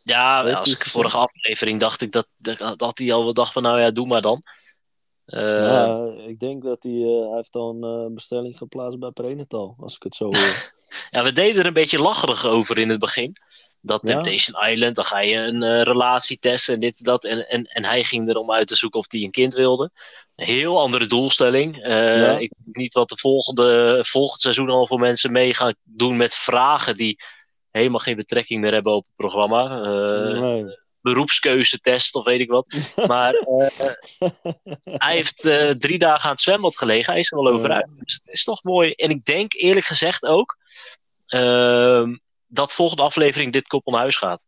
Ja, 0.03 0.45
Heeft 0.45 0.59
als 0.59 0.67
ik 0.69 0.73
gezegd? 0.77 0.91
vorige 0.91 1.17
aflevering 1.17 1.81
dacht 1.81 2.01
ik 2.01 2.13
dat, 2.13 2.27
dat, 2.77 2.99
hij 2.99 3.13
al 3.13 3.25
wel 3.25 3.35
dacht 3.35 3.53
van 3.53 3.63
nou 3.63 3.81
ja, 3.81 3.91
doe 3.91 4.07
maar 4.07 4.23
dan. 4.23 4.43
Ja, 5.25 6.13
ik 6.27 6.39
denk 6.39 6.63
dat 6.63 6.83
hij, 6.83 6.93
eh, 6.93 7.27
hij 7.27 7.37
heeft 7.37 7.55
al 7.55 7.83
een 7.85 8.15
bestelling 8.15 8.57
geplaatst 8.57 8.99
bij 8.99 9.11
Prenatal, 9.11 9.75
als 9.79 9.95
ik 9.95 10.03
het 10.03 10.15
zo 10.15 10.25
hoor. 10.25 10.71
Ja, 11.11 11.23
we 11.23 11.33
deden 11.33 11.61
er 11.61 11.67
een 11.67 11.73
beetje 11.73 11.99
lacherig 11.99 12.47
over 12.47 12.79
in 12.79 12.89
het 12.89 12.99
begin. 12.99 13.37
Dat 13.85 14.01
Ja. 14.03 14.13
Temptation 14.13 14.69
Island, 14.69 14.95
dan 14.95 15.05
ga 15.05 15.21
je 15.21 15.37
een 15.37 15.63
eh, 15.63 15.83
relatie 15.83 16.39
testen 16.39 16.75
en 16.75 16.81
dit 16.81 16.99
en 16.99 17.05
dat. 17.05 17.25
En, 17.25 17.49
en, 17.49 17.65
en 17.65 17.85
hij 17.85 18.05
ging 18.05 18.29
erom 18.29 18.53
uit 18.53 18.69
te 18.69 18.77
zoeken 18.77 19.01
of 19.01 19.11
hij 19.11 19.21
een 19.21 19.31
kind 19.31 19.55
wilde. 19.55 19.91
Een 20.37 20.47
heel 20.47 20.81
andere 20.81 21.07
doelstelling. 21.07 21.83
Eh, 21.83 22.21
Ja. 22.21 22.39
Ik 22.39 22.53
weet 22.65 22.77
niet 22.77 22.95
wat 22.95 23.09
de 23.09 23.17
volgende, 23.17 23.99
volgend 24.09 24.41
seizoen 24.41 24.71
al 24.71 24.87
voor 24.87 24.99
mensen 24.99 25.33
mee 25.33 25.55
gaan 25.55 25.75
doen 25.83 26.17
met 26.17 26.35
vragen 26.35 26.97
die 26.97 27.19
helemaal 27.71 27.99
geen 27.99 28.17
betrekking 28.17 28.61
meer 28.61 28.73
hebben 28.73 28.93
op 28.93 29.05
het 29.05 29.17
programma. 29.17 29.83
Eh, 29.83 30.41
nee. 30.41 30.81
beroepskeuzetest 31.01 32.15
of 32.15 32.25
weet 32.25 32.41
ik 32.41 32.51
wat. 32.51 32.75
Maar 33.07 33.35
hij 34.85 35.15
heeft 35.15 35.41
drie 35.81 35.99
dagen 35.99 36.25
aan 36.25 36.31
het 36.31 36.41
zwembad 36.41 36.77
gelegen. 36.77 37.13
Hij 37.13 37.21
is 37.21 37.33
er 37.33 37.43
wel 37.43 37.53
over 37.53 37.71
uit. 37.71 37.89
Dus 37.93 38.15
het 38.15 38.35
is 38.35 38.45
toch 38.45 38.63
mooi. 38.63 38.93
En 38.93 39.11
ik 39.11 39.25
denk 39.25 39.53
eerlijk 39.55 39.87
gezegd 39.87 40.25
ook 40.25 40.57
ehm, 41.27 42.15
dat 42.53 42.75
volgende 42.75 43.03
aflevering 43.03 43.53
dit 43.53 43.67
koppel 43.67 43.93
naar 43.93 44.01
huis 44.01 44.17
gaat. 44.17 44.47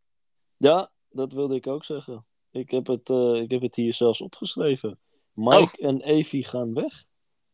Ja, 0.57 0.91
dat 1.09 1.33
wilde 1.33 1.55
ik 1.55 1.67
ook 1.67 1.83
zeggen. 1.85 2.25
Ik 2.51 2.71
heb 2.71 2.87
het, 2.87 3.09
eh, 3.09 3.33
ik 3.35 3.51
heb 3.51 3.61
het 3.61 3.75
hier 3.75 3.93
zelfs 3.93 4.21
opgeschreven. 4.21 4.99
Mike 5.33 5.79
Oh. 5.81 5.87
en 5.87 6.01
Evie 6.01 6.43
gaan 6.43 6.73
weg. 6.73 7.05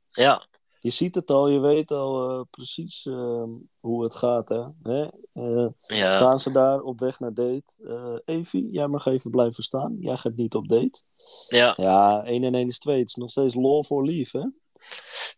Ja, 0.09 0.47
Je 0.79 0.89
ziet 0.89 1.15
het 1.15 1.31
al, 1.31 1.47
je 1.47 1.59
weet 1.59 1.91
al 1.91 2.29
eh, 2.29 2.41
precies 2.49 3.05
eh, 3.05 3.43
hoe 3.79 4.03
het 4.03 4.15
gaat. 4.15 4.49
Hè? 4.49 4.63
Hè? 4.83 5.07
Eh, 5.33 5.67
ja. 5.87 6.11
Staan 6.11 6.39
ze 6.39 6.51
daar 6.51 6.81
op 6.81 6.99
weg 6.99 7.19
naar 7.19 7.33
date? 7.33 8.21
Evie, 8.25 8.71
jij 8.71 8.87
mag 8.87 9.05
even 9.05 9.31
blijven 9.31 9.63
staan. 9.63 9.97
Jij 9.99 10.17
gaat 10.17 10.35
niet 10.35 10.55
op 10.55 10.67
date. 10.67 11.03
ja. 11.47 11.73
Ja, 11.77 12.23
1 12.25 12.43
en 12.43 12.55
1 12.55 12.67
is 12.67 12.79
2. 12.79 12.99
Het 12.99 13.07
is 13.07 13.15
nog 13.15 13.31
steeds 13.31 13.55
law 13.55 13.83
for 13.83 14.05
leave, 14.05 14.37
hè? 14.39 14.45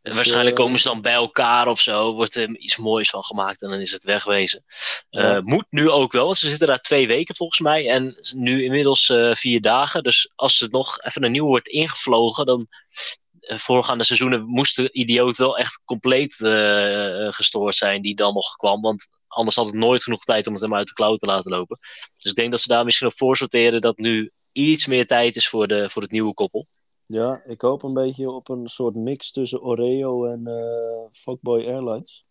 En 0.01 0.15
waarschijnlijk 0.15 0.57
eh, 0.57 0.63
komen 0.63 0.79
ze 0.79 0.87
dan 0.87 1.01
bij 1.01 1.13
elkaar 1.13 1.67
of 1.67 1.79
zo. 1.79 2.13
Wordt 2.13 2.35
er 2.35 2.57
iets 2.57 2.77
moois 2.77 3.09
van 3.09 3.23
gemaakt 3.23 3.61
en 3.61 3.69
dan 3.69 3.79
is 3.79 3.91
het 3.91 4.03
wegwezen. 4.03 4.65
Ja. 5.09 5.35
Eh, 5.35 5.41
moet 5.41 5.65
nu 5.69 5.89
ook 5.89 6.11
wel, 6.11 6.25
want 6.25 6.37
ze 6.37 6.49
zitten 6.49 6.67
daar 6.67 6.81
twee 6.81 7.07
weken 7.07 7.35
volgens 7.35 7.59
mij. 7.59 7.89
En 7.89 8.15
nu 8.35 8.63
inmiddels 8.63 9.09
eh, 9.09 9.33
vier 9.33 9.61
dagen. 9.61 10.03
Dus 10.03 10.31
als 10.35 10.61
er 10.61 10.69
nog 10.69 11.01
even 11.01 11.23
een 11.23 11.31
nieuw 11.31 11.45
wordt 11.45 11.67
ingevlogen, 11.67 12.45
dan. 12.45 12.67
Voorgaande 13.45 14.03
seizoenen 14.03 14.45
moest 14.45 14.75
de 14.75 14.91
idioot 14.91 15.37
wel 15.37 15.57
echt 15.57 15.81
compleet 15.85 16.35
gestoord 17.29 17.75
zijn 17.75 18.01
die 18.01 18.15
dan 18.15 18.33
nog 18.33 18.55
kwam. 18.55 18.81
Want 18.81 19.07
anders 19.27 19.55
had 19.55 19.65
het 19.65 19.75
nooit 19.75 20.03
genoeg 20.03 20.23
tijd 20.23 20.47
om 20.47 20.53
het 20.53 20.61
hem 20.61 20.75
uit 20.75 20.87
de 20.87 20.93
klauw 20.93 21.15
te 21.15 21.25
laten 21.25 21.51
lopen. 21.51 21.77
Dus 22.17 22.31
ik 22.31 22.35
denk 22.35 22.51
dat 22.51 22.61
ze 22.61 22.67
daar 22.67 22.85
misschien 22.85 23.07
op 23.07 23.17
voor 23.17 23.37
sorteren 23.37 23.81
dat 23.81 23.97
nu 23.97 24.31
iets 24.51 24.85
meer 24.85 25.07
tijd 25.07 25.35
is 25.35 25.47
voor, 25.47 25.67
de, 25.67 25.89
voor 25.89 26.01
het 26.01 26.11
nieuwe 26.11 26.33
koppel. 26.33 26.67
Ja, 27.05 27.43
ik 27.45 27.61
hoop 27.61 27.83
een 27.83 27.93
beetje 27.93 28.29
op 28.29 28.49
een 28.49 28.67
soort 28.67 28.95
mix 28.95 29.31
tussen 29.31 29.61
Oreo 29.61 30.25
en 30.25 30.49
Fuckboy 31.11 31.65
Airlines. 31.65 32.25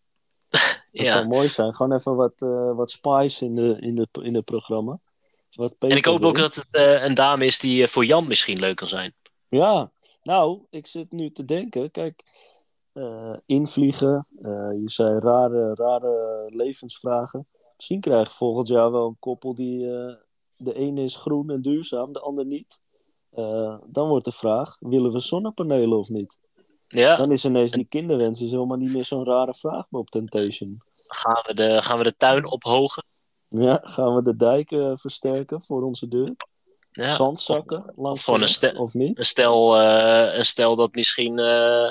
Dat 0.93 1.03
Ja. 1.03 1.13
zou 1.13 1.27
mooi 1.27 1.49
zijn. 1.49 1.75
Gewoon 1.75 1.93
even 1.93 2.17
wat, 2.17 2.43
eh, 2.43 2.75
wat 2.75 2.91
spice 2.91 3.45
in, 3.45 3.53
de, 3.53 3.77
in, 3.81 3.95
de, 3.95 4.09
in 4.23 4.35
het 4.35 4.45
programma. 4.45 4.99
Wat 5.55 5.75
En 5.79 5.97
ik 5.97 6.05
hoop 6.05 6.23
ook 6.23 6.37
dat 6.37 6.55
het 6.55 6.75
eh, 6.75 7.03
een 7.05 7.15
dame 7.15 7.47
is 7.47 7.59
die 7.59 7.87
voor 7.87 8.05
Jan 8.05 8.27
misschien 8.27 8.59
leuk 8.59 8.77
kan 8.77 8.89
zijn. 8.89 9.15
Ja, 9.49 9.91
nou, 10.23 10.61
ik 10.71 10.87
zit 10.87 11.13
nu 11.13 11.33
te 11.33 11.45
denken. 11.45 11.91
Kijk, 11.91 12.25
invliegen. 13.47 14.27
je 14.83 14.83
zei 14.85 15.19
rare, 15.19 15.75
rare 15.75 16.47
levensvragen. 16.49 17.47
Misschien 17.77 18.01
krijg 18.01 18.29
je 18.29 18.35
volgend 18.35 18.69
jaar 18.69 18.93
wel 18.93 19.07
een 19.07 19.17
koppel 19.19 19.55
die... 19.55 19.79
de 20.57 20.75
ene 20.75 21.03
is 21.03 21.17
groen 21.17 21.51
en 21.51 21.63
duurzaam, 21.63 22.13
de 22.13 22.21
ander 22.21 22.47
niet. 22.47 22.81
Eh, 23.33 23.77
dan 23.87 24.09
wordt 24.09 24.25
de 24.25 24.33
vraag, 24.33 24.77
willen 24.81 25.13
we 25.13 25.21
zonnepanelen 25.21 25.99
of 25.99 26.09
niet? 26.09 26.39
Ja, 26.89 27.17
Dan 27.17 27.31
is 27.31 27.45
ineens 27.45 27.73
die 27.73 27.87
kinderwens 27.89 28.41
is 28.41 28.51
helemaal 28.51 28.77
niet 28.77 28.93
meer 28.93 29.05
zo'n 29.05 29.25
rare 29.25 29.55
vraag 29.55 29.87
op 29.91 30.11
Temptation. 30.11 30.81
gaan 31.07 31.43
we 31.47 31.55
de, 31.55 31.83
gaan 31.83 31.99
we 31.99 32.05
de 32.05 32.17
tuin 32.17 32.47
ophogen? 32.47 33.05
Ja, 33.49 33.81
gaan 33.83 34.15
we 34.15 34.23
de 34.23 34.37
dijken 34.37 34.99
versterken 34.99 35.63
voor 35.63 35.83
onze 35.83 36.09
deur? 36.09 36.35
Ja. 36.91 37.09
Zandzakken 37.09 37.93
langs 37.97 38.25
de 38.25 38.33
een 38.33 38.49
stel- 38.49 38.75
of 38.75 38.95
niet? 38.95 39.19
Een 39.19 39.25
stel, 39.25 39.79
eh, 39.79 40.37
een 40.37 40.45
stel 40.45 40.77
dat 40.77 40.95
misschien 40.95 41.39
eh, 41.39 41.89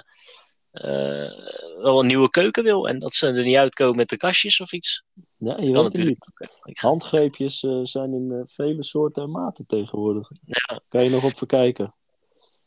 eh, 0.72 1.32
wel 1.78 2.00
een 2.00 2.08
nieuwe 2.08 2.30
keuken 2.30 2.64
wil 2.64 2.88
en 2.88 3.00
dat 3.00 3.14
ze 3.14 3.28
er 3.28 3.44
niet 3.44 3.56
uitkomen 3.56 3.96
met 3.96 4.10
de 4.10 4.18
kastjes 4.18 4.60
of 4.60 4.72
iets. 4.74 5.04
Ja, 5.44 5.58
je 5.58 5.72
weet 5.72 5.94
het 5.94 6.06
niet. 6.06 6.80
Handgreepjes 6.80 7.64
eh, 7.64 7.80
zijn 7.84 8.14
in 8.14 8.32
eh, 8.32 8.40
vele 8.46 8.84
soorten 8.84 9.24
en 9.24 9.32
maten 9.32 9.66
tegenwoordig. 9.68 10.32
Ja. 10.46 10.80
Kan 10.90 11.04
je 11.04 11.10
nog 11.10 11.24
op 11.24 11.38
verkijken? 11.38 11.96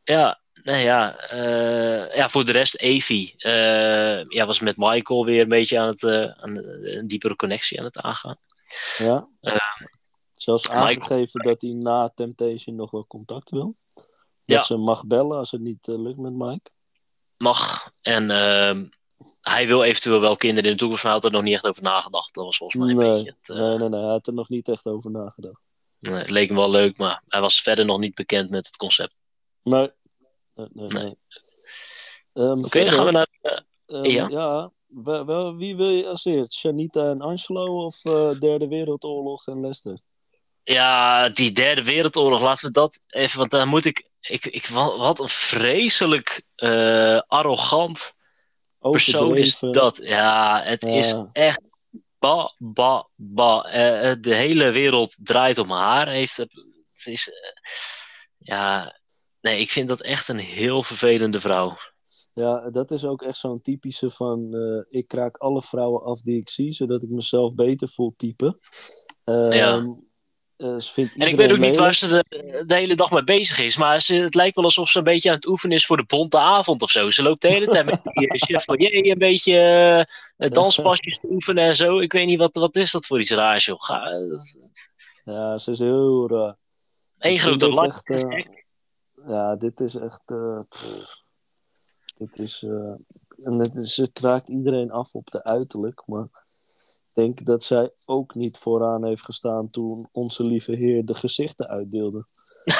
Ja, 0.04 0.40
nou 0.62 0.78
ja, 0.78 1.16
eh, 1.18 2.16
ja, 2.16 2.28
voor 2.28 2.44
de 2.44 2.52
rest, 2.52 2.76
Evie 2.76 3.34
eh, 3.36 4.24
ja, 4.28 4.46
was 4.46 4.60
met 4.60 4.76
Michael 4.76 5.24
weer 5.24 5.40
een 5.42 5.48
beetje 5.48 5.78
aan 5.78 5.88
het, 5.88 6.04
aan 6.36 6.56
een 6.56 7.06
diepere 7.08 7.36
connectie 7.36 7.78
aan 7.78 7.84
het 7.84 7.98
aangaan. 7.98 8.36
Ja. 8.98 9.28
Zelfs 10.36 10.68
Michael- 10.68 10.86
aangegeven 10.86 11.42
dat 11.42 11.60
hij 11.60 11.70
na 11.70 12.08
Temptation 12.14 12.76
nog 12.76 12.90
wel 12.90 13.06
contact 13.06 13.50
wil. 13.50 13.76
Dat 13.94 14.04
Ja. 14.44 14.62
ze 14.62 14.76
mag 14.76 15.06
bellen 15.06 15.38
als 15.38 15.50
het 15.50 15.60
niet 15.60 15.86
lukt 15.86 16.18
met 16.18 16.32
Mike. 16.32 16.70
Mag. 17.36 17.90
En 18.00 18.30
ehm, 18.30 18.86
hij 19.40 19.66
wil 19.66 19.82
eventueel 19.82 20.20
wel 20.20 20.36
kinderen 20.36 20.64
in 20.70 20.76
de 20.76 20.78
toekomst, 20.78 21.02
maar 21.04 21.12
hij 21.12 21.20
had 21.20 21.30
er 21.30 21.36
nog 21.36 21.46
niet 21.46 21.54
echt 21.54 21.66
over 21.66 21.82
nagedacht. 21.82 22.34
Dat 22.34 22.44
was 22.44 22.56
volgens 22.56 22.84
mij 22.84 22.90
een 22.92 22.98
Nee, 23.00 23.12
beetje 23.14 23.36
het, 23.40 23.48
eh, 23.48 23.56
nee, 23.56 23.78
nee, 23.78 23.88
nee. 23.88 24.00
Hij 24.00 24.10
had 24.10 24.26
er 24.26 24.32
nog 24.34 24.48
niet 24.48 24.68
echt 24.68 24.86
over 24.86 25.10
nagedacht. 25.10 25.60
nee, 25.98 26.14
het 26.14 26.30
leek 26.30 26.48
hem 26.48 26.56
wel 26.56 26.70
leuk, 26.70 26.96
maar 26.96 27.22
hij 27.28 27.40
was 27.40 27.60
verder 27.60 27.84
nog 27.84 27.98
niet 27.98 28.14
bekend 28.14 28.50
met 28.50 28.66
het 28.66 28.76
concept. 28.76 29.20
Nee. 29.62 29.90
Nee, 30.54 30.68
nee. 30.88 31.16
Ehm, 32.32 32.64
Oké, 32.64 32.84
dan 32.84 32.92
gaan 32.92 33.04
we 33.04 33.10
naar. 33.10 33.28
eh, 33.40 33.58
Ehm, 33.86 34.04
Ja. 34.10 34.28
ja. 34.28 34.70
wel, 34.86 35.24
wel, 35.26 35.56
wie 35.56 35.76
wil 35.76 35.88
je 35.88 36.06
als 36.06 36.24
eerst? 36.24 36.52
Shanita 36.54 37.10
en 37.10 37.20
Angelo 37.20 37.84
of 37.84 38.04
eh, 38.04 38.38
Derde 38.38 38.68
Wereldoorlog 38.68 39.46
en 39.46 39.60
Lester? 39.60 39.98
Ja, 40.62 41.28
die 41.28 41.52
derde 41.52 41.84
wereldoorlog, 41.84 42.40
laten 42.42 42.66
we 42.66 42.72
dat 42.72 43.00
even, 43.06 43.38
want 43.38 43.50
daar 43.50 43.66
moet 43.66 43.84
ik. 43.84 44.08
ik, 44.20 44.46
ik 44.46 44.66
wat 44.66 45.20
een 45.20 45.28
vreselijk 45.28 46.42
arrogant 47.26 48.14
persoon 48.90 49.36
is 49.36 49.58
dat. 49.58 49.96
Ja, 50.02 50.62
het 50.64 50.82
is 50.84 51.14
echt. 51.32 51.60
Ba, 52.18 52.54
ba, 52.58 53.08
ba. 53.14 53.62
Eh, 53.64 54.10
eh, 54.10 54.16
de 54.20 54.34
hele 54.34 54.70
wereld 54.70 55.16
draait 55.22 55.58
om 55.58 55.70
haar. 55.70 56.08
Heeft 56.08 56.36
het, 56.36 56.52
het 56.92 57.06
is. 57.06 57.28
eh, 57.28 57.34
ja, 58.38 58.98
nee, 59.40 59.60
ik 59.60 59.70
vind 59.70 59.88
dat 59.88 60.00
echt 60.00 60.28
een 60.28 60.38
heel 60.38 60.82
vervelende 60.82 61.40
vrouw. 61.40 61.76
Ja, 62.34 62.70
dat 62.70 62.90
is 62.90 63.04
ook 63.04 63.22
echt 63.22 63.36
zo'n 63.38 63.60
typische 63.60 64.10
van... 64.10 64.54
eh, 64.54 64.98
ik 65.00 65.08
kraak 65.08 65.36
alle 65.36 65.62
vrouwen 65.62 66.02
af 66.02 66.20
die 66.20 66.40
ik 66.40 66.48
zie, 66.50 66.72
zodat 66.72 67.02
ik 67.02 67.08
mezelf 67.08 67.54
beter 67.54 67.88
voel 67.88 68.14
type. 68.16 68.58
Ehm, 69.24 69.52
Ja. 69.52 69.96
Eh, 70.56 70.76
vindt 70.78 71.16
En 71.16 71.28
ik 71.28 71.36
weet 71.36 71.52
ook 71.52 71.58
niet 71.58 71.76
waar 71.76 71.94
ze 71.94 72.08
de, 72.08 72.62
de 72.66 72.74
hele 72.74 72.94
dag 72.94 73.10
mee 73.10 73.24
bezig 73.24 73.58
is. 73.58 73.76
Maar 73.76 74.00
ze, 74.00 74.14
het 74.14 74.34
lijkt 74.34 74.56
wel 74.56 74.64
alsof 74.64 74.88
ze 74.88 74.98
een 74.98 75.04
beetje 75.04 75.28
aan 75.28 75.34
het 75.34 75.46
oefenen 75.46 75.76
is 75.76 75.86
voor 75.86 75.96
de 75.96 76.04
bonte 76.06 76.38
avond 76.38 76.82
of 76.82 76.90
zo. 76.90 77.10
Ze 77.10 77.22
loopt 77.22 77.42
de 77.42 77.48
hele 77.48 77.66
tijd 77.66 77.84
met 77.84 78.00
die 78.02 78.28
eh, 78.28 79.10
een 79.12 79.18
beetje 79.18 79.58
eh, 80.36 80.50
danspasjes 80.50 81.18
te 81.18 81.26
oefenen 81.30 81.64
en 81.64 81.76
zo. 81.76 81.98
Ik 81.98 82.12
weet 82.12 82.26
niet, 82.26 82.38
wat, 82.38 82.54
wat 82.54 82.76
is 82.76 82.90
dat 82.90 83.06
voor 83.06 83.20
iets 83.20 83.30
raars, 83.30 83.64
joh. 83.64 83.80
Ga, 83.80 84.10
Ja, 85.24 85.58
ze 85.58 85.70
is 85.70 85.78
heel 85.78 86.28
raar. 86.28 86.56
Eén 87.18 87.38
grote 87.38 87.70
lak. 87.70 88.02
Ja, 89.26 89.56
dit 89.56 89.80
is 89.80 89.94
echt... 89.94 90.22
dit 92.14 92.38
is... 92.38 92.62
en 92.62 93.58
het 93.58 93.74
is, 93.74 93.94
ze 93.94 94.10
kraakt 94.12 94.48
iedereen 94.48 94.90
af 94.90 95.14
op 95.14 95.30
de 95.30 95.44
uiterlijk, 95.44 96.02
maar... 96.06 96.43
Ik 97.14 97.22
denk 97.24 97.44
dat 97.46 97.62
zij 97.62 97.90
ook 98.06 98.34
niet 98.34 98.58
vooraan 98.58 99.04
heeft 99.04 99.24
gestaan 99.24 99.68
toen 99.68 100.08
onze 100.12 100.44
lieve 100.44 100.72
heer 100.72 101.04
de 101.04 101.14
gezichten 101.14 101.68
uitdeelde. 101.68 102.24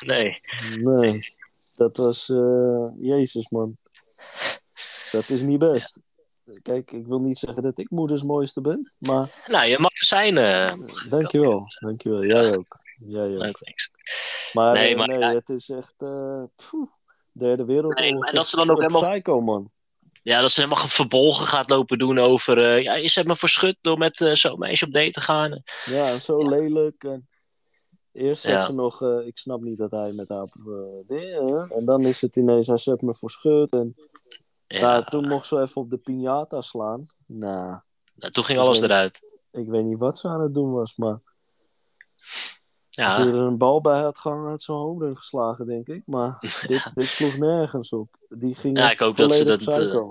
Nee. 0.00 0.36
Nee, 0.80 1.20
dat 1.76 1.96
was... 1.96 2.28
eh, 2.28 2.86
Jezus, 2.98 3.48
man. 3.48 3.76
Dat 5.12 5.30
is 5.30 5.42
niet 5.42 5.58
best. 5.58 6.00
Kijk, 6.62 6.92
ik 6.92 7.06
wil 7.06 7.18
niet 7.18 7.38
zeggen 7.38 7.62
dat 7.62 7.78
ik 7.78 7.90
moeders 7.90 8.22
mooiste 8.22 8.60
ben, 8.60 8.92
maar 8.98 9.42
Nou, 9.46 9.66
je 9.68 9.78
mag 9.78 9.90
er 9.98 10.04
zijn. 10.04 10.38
eh. 10.38 10.72
dankjewel. 11.08 11.66
Dankjewel. 11.80 12.24
Jij 12.24 12.56
ook. 12.56 12.76
Jij 13.06 13.48
ook. 13.48 13.58
Maar 14.52 14.72
Nee, 14.74 14.96
maar 14.96 15.08
nee 15.08 15.18
ja. 15.18 15.34
het 15.34 15.48
is 15.48 15.70
echt... 15.70 15.94
eh, 15.98 16.42
pfoe, 16.56 16.88
derde 17.32 17.64
wereldoorlog. 17.64 17.98
Nee, 18.00 18.26
en 18.28 18.34
dat 18.34 18.46
ze 18.48 18.56
dan 18.56 18.70
ook 18.70 18.80
helemaal- 18.80 19.10
Psycho, 19.10 19.40
man. 19.40 19.70
Ja, 20.22 20.40
dat 20.40 20.50
ze 20.50 20.60
helemaal 20.60 20.86
verbolgen 20.86 21.46
gaat 21.46 21.70
lopen 21.70 21.98
doen 21.98 22.18
over. 22.18 22.58
eh, 22.64 22.82
ja, 22.82 22.94
je 22.94 23.10
hebt 23.14 23.26
me 23.26 23.36
verschut 23.36 23.76
door 23.80 23.98
met 23.98 24.20
eh, 24.20 24.32
zo'n 24.32 24.58
meisje 24.58 24.84
op 24.86 24.92
date 24.92 25.10
te 25.10 25.20
gaan. 25.20 25.62
Ja, 25.84 26.18
zo 26.18 26.40
Ja. 26.42 26.48
lelijk. 26.48 27.04
En 27.04 27.28
eerst 28.12 28.42
Ja. 28.42 28.50
zegt 28.50 28.64
ze 28.66 28.72
nog, 28.74 29.02
eh, 29.02 29.26
ik 29.26 29.38
snap 29.38 29.60
niet 29.60 29.78
dat 29.78 29.90
hij 29.90 30.12
met 30.12 30.28
haar... 30.28 30.46
dingen. 31.06 31.70
en 31.70 31.84
dan 31.84 32.04
is 32.04 32.20
het 32.20 32.36
ineens, 32.36 32.66
hij 32.66 32.76
zet 32.76 33.02
me 33.02 33.14
voor 33.14 33.30
schut. 33.30 33.72
En 33.72 33.94
Ja, 34.66 35.02
toen 35.04 35.28
mocht 35.28 35.46
ze 35.46 35.60
even 35.60 35.80
op 35.80 35.90
de 35.90 35.98
piñata 35.98 36.58
slaan. 36.58 37.06
Nou, 37.26 37.78
nou, 38.16 38.32
toen 38.32 38.44
ging 38.44 38.58
alles 38.58 38.76
Ik 38.76 38.82
weet- 38.82 38.90
eruit. 38.90 39.20
ik 39.50 39.66
weet 39.68 39.84
niet 39.84 39.98
wat 39.98 40.18
ze 40.18 40.28
aan 40.28 40.40
het 40.40 40.54
doen 40.54 40.72
was, 40.72 40.96
maar... 40.96 41.20
Als 43.04 43.16
Ja, 43.16 43.22
je 43.22 43.28
er 43.30 43.34
een 43.38 43.58
bal 43.58 43.80
bij 43.80 44.00
had 44.00 44.18
gehangen, 44.18 44.48
had 44.50 44.62
ze 44.62 44.72
een 44.72 44.78
home 44.78 45.04
run 45.04 45.16
geslagen, 45.16 45.66
denk 45.66 45.86
ik. 45.88 46.02
Maar 46.06 46.38
dit, 46.66 46.90
dit 46.94 47.06
sloeg 47.06 47.36
nergens 47.36 47.92
op. 47.92 48.16
Die 48.28 48.54
ging 48.54 48.78
Ja, 48.78 48.90
ik 48.90 48.98
hoop 48.98 49.16
dat 49.16 49.34
ze 49.34 49.44
dat, 49.44 49.66
eh, 49.66 50.04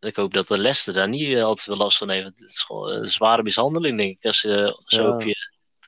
ik 0.00 0.16
hoop 0.16 0.32
dat 0.34 0.48
de 0.48 0.58
Leicester 0.58 0.94
daar 0.94 1.08
niet 1.08 1.28
eh, 1.36 1.42
altijd 1.44 1.66
veel 1.66 1.76
last 1.76 1.98
van 1.98 2.10
heeft. 2.10 2.24
Het 2.26 2.40
is 2.40 2.62
gewoon 2.62 2.90
een 2.90 3.06
zware 3.08 3.42
mishandeling, 3.42 3.96
denk 3.98 4.10
ik, 4.16 4.24
als 4.24 4.40
ze 4.40 4.80
zo 4.84 5.02
Ja. 5.02 5.14
op 5.14 5.22
je 5.22 5.34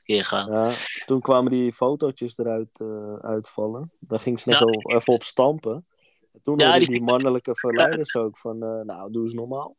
keer 0.03 0.25
gaan. 0.25 0.51
Ja, 0.51 0.71
toen 1.05 1.21
kwamen 1.21 1.51
die 1.51 1.73
fotootjes 1.73 2.37
eruit 2.37 2.79
eh, 2.79 3.13
uitvallen. 3.15 3.91
Daar 3.99 4.19
ging 4.19 4.39
ze 4.39 4.49
nog 4.49 4.59
Nou, 4.59 4.71
wel 4.81 4.95
even 4.97 5.13
op 5.13 5.23
stampen. 5.23 5.85
En 6.33 6.39
toen 6.43 6.59
Ja, 6.59 6.77
die- 6.77 6.87
die 6.87 7.01
mannelijke 7.01 7.55
verleiders 7.55 8.15
ook 8.15 8.37
van, 8.37 8.63
eh, 8.63 8.81
nou, 8.81 9.11
doe 9.11 9.23
eens 9.23 9.33
normaal. 9.33 9.75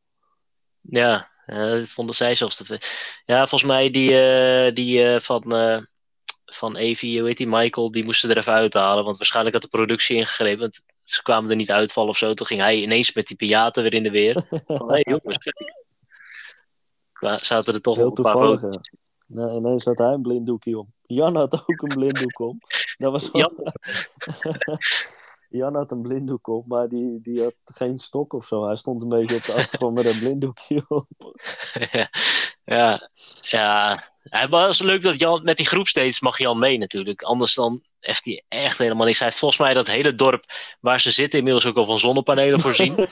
Ja, 0.80 1.30
eh, 1.46 1.70
dat 1.70 1.88
vonden 1.88 2.14
zij 2.14 2.34
zelfs 2.34 2.56
te 2.56 2.64
veel. 2.64 2.78
Ja, 3.24 3.38
volgens 3.46 3.70
mij 3.70 3.90
die, 3.90 4.20
eh, 4.20 4.74
die 4.74 5.04
eh, 5.04 5.20
van, 5.20 5.54
eh 5.54 5.78
van 6.54 6.76
Evie, 6.76 7.18
hoe 7.18 7.28
heet 7.28 7.37
die, 7.37 7.49
Michael, 7.49 7.90
die 7.90 8.04
moesten 8.04 8.30
er 8.30 8.37
even 8.37 8.52
uithalen. 8.52 9.04
Want 9.04 9.16
waarschijnlijk 9.16 9.54
had 9.54 9.64
de 9.64 9.76
productie 9.76 10.16
ingegrepen. 10.16 10.61
Want 10.61 10.80
ze 11.02 11.23
kwamen 11.23 11.50
er 11.50 11.56
niet 11.56 11.70
uitvallen 11.70 12.11
of 12.11 12.16
zo. 12.16 12.34
Toen 12.34 12.46
ging 12.46 12.61
hij 12.61 12.82
ineens 12.82 13.12
met 13.12 13.26
die 13.26 13.37
piata 13.37 13.82
weer 13.82 13.94
in 13.94 14.02
de 14.02 14.11
weer. 14.11 14.42
Van, 14.66 14.92
hé 14.92 15.00
jongens, 15.00 15.38
Zaten 17.46 17.75
er 17.75 17.80
toch 17.80 17.96
Heel 17.96 18.06
een 18.06 18.12
paar 18.12 18.32
toevallig, 18.32 18.62
ja. 18.62 18.80
Nee, 19.26 19.56
ineens 19.56 19.84
had 19.84 19.99
hij 19.99 20.12
een 20.12 20.23
blinddoekje 20.23 20.78
om. 20.78 20.92
Jan 21.06 21.37
had 21.37 21.52
ook 21.66 21.82
een 21.82 21.99
blinddoek 21.99 22.38
om. 22.38 22.58
Dat 22.99 23.12
was 23.12 23.30
wel... 23.30 23.73
Jan 25.49 25.75
had 25.80 25.90
een 25.90 26.02
blinddoek 26.02 26.46
op, 26.46 26.66
maar 26.66 26.88
die, 26.88 27.20
die 27.20 27.42
had 27.42 27.54
geen 27.64 27.99
stok 27.99 28.32
of 28.32 28.46
zo. 28.46 28.64
Hij 28.66 28.76
stond 28.76 29.02
een 29.02 29.08
beetje 29.08 29.37
op 29.37 29.44
de 29.44 29.52
achtergrond 29.52 29.94
met 29.94 30.06
een 30.06 30.18
blinddoekje 30.18 30.84
op. 30.88 31.06
ja, 31.92 32.08
ja, 32.64 33.11
ja. 33.42 34.13
Het 34.24 34.50
was 34.50 34.80
leuk 34.80 35.02
dat 35.02 35.20
Jan 35.20 35.44
met 35.44 35.56
die 35.56 35.66
groep 35.66 35.88
steeds 35.88 36.20
mag 36.20 36.38
Jan 36.38 36.58
mee 36.58 36.78
natuurlijk. 36.78 37.22
Anders 37.22 37.54
dan 37.54 37.82
heeft 38.00 38.24
hij 38.24 38.44
echt 38.48 38.78
helemaal 38.78 39.06
niks. 39.06 39.18
Hij 39.18 39.26
heeft 39.26 39.38
volgens 39.38 39.60
mij 39.60 39.74
dat 39.74 39.86
hele 39.86 40.14
dorp 40.14 40.44
waar 40.80 41.00
ze 41.00 41.10
zitten 41.10 41.38
inmiddels 41.38 41.66
ook 41.66 41.76
al 41.76 41.84
van 41.84 41.98
zonnepanelen 41.98 42.60
voorzien. 42.60 42.94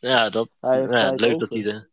ja, 0.00 0.28
dat, 0.28 0.48
ja, 0.60 1.10
leuk 1.10 1.34
over. 1.34 1.38
dat 1.38 1.52
hij 1.52 1.62
de. 1.62 1.90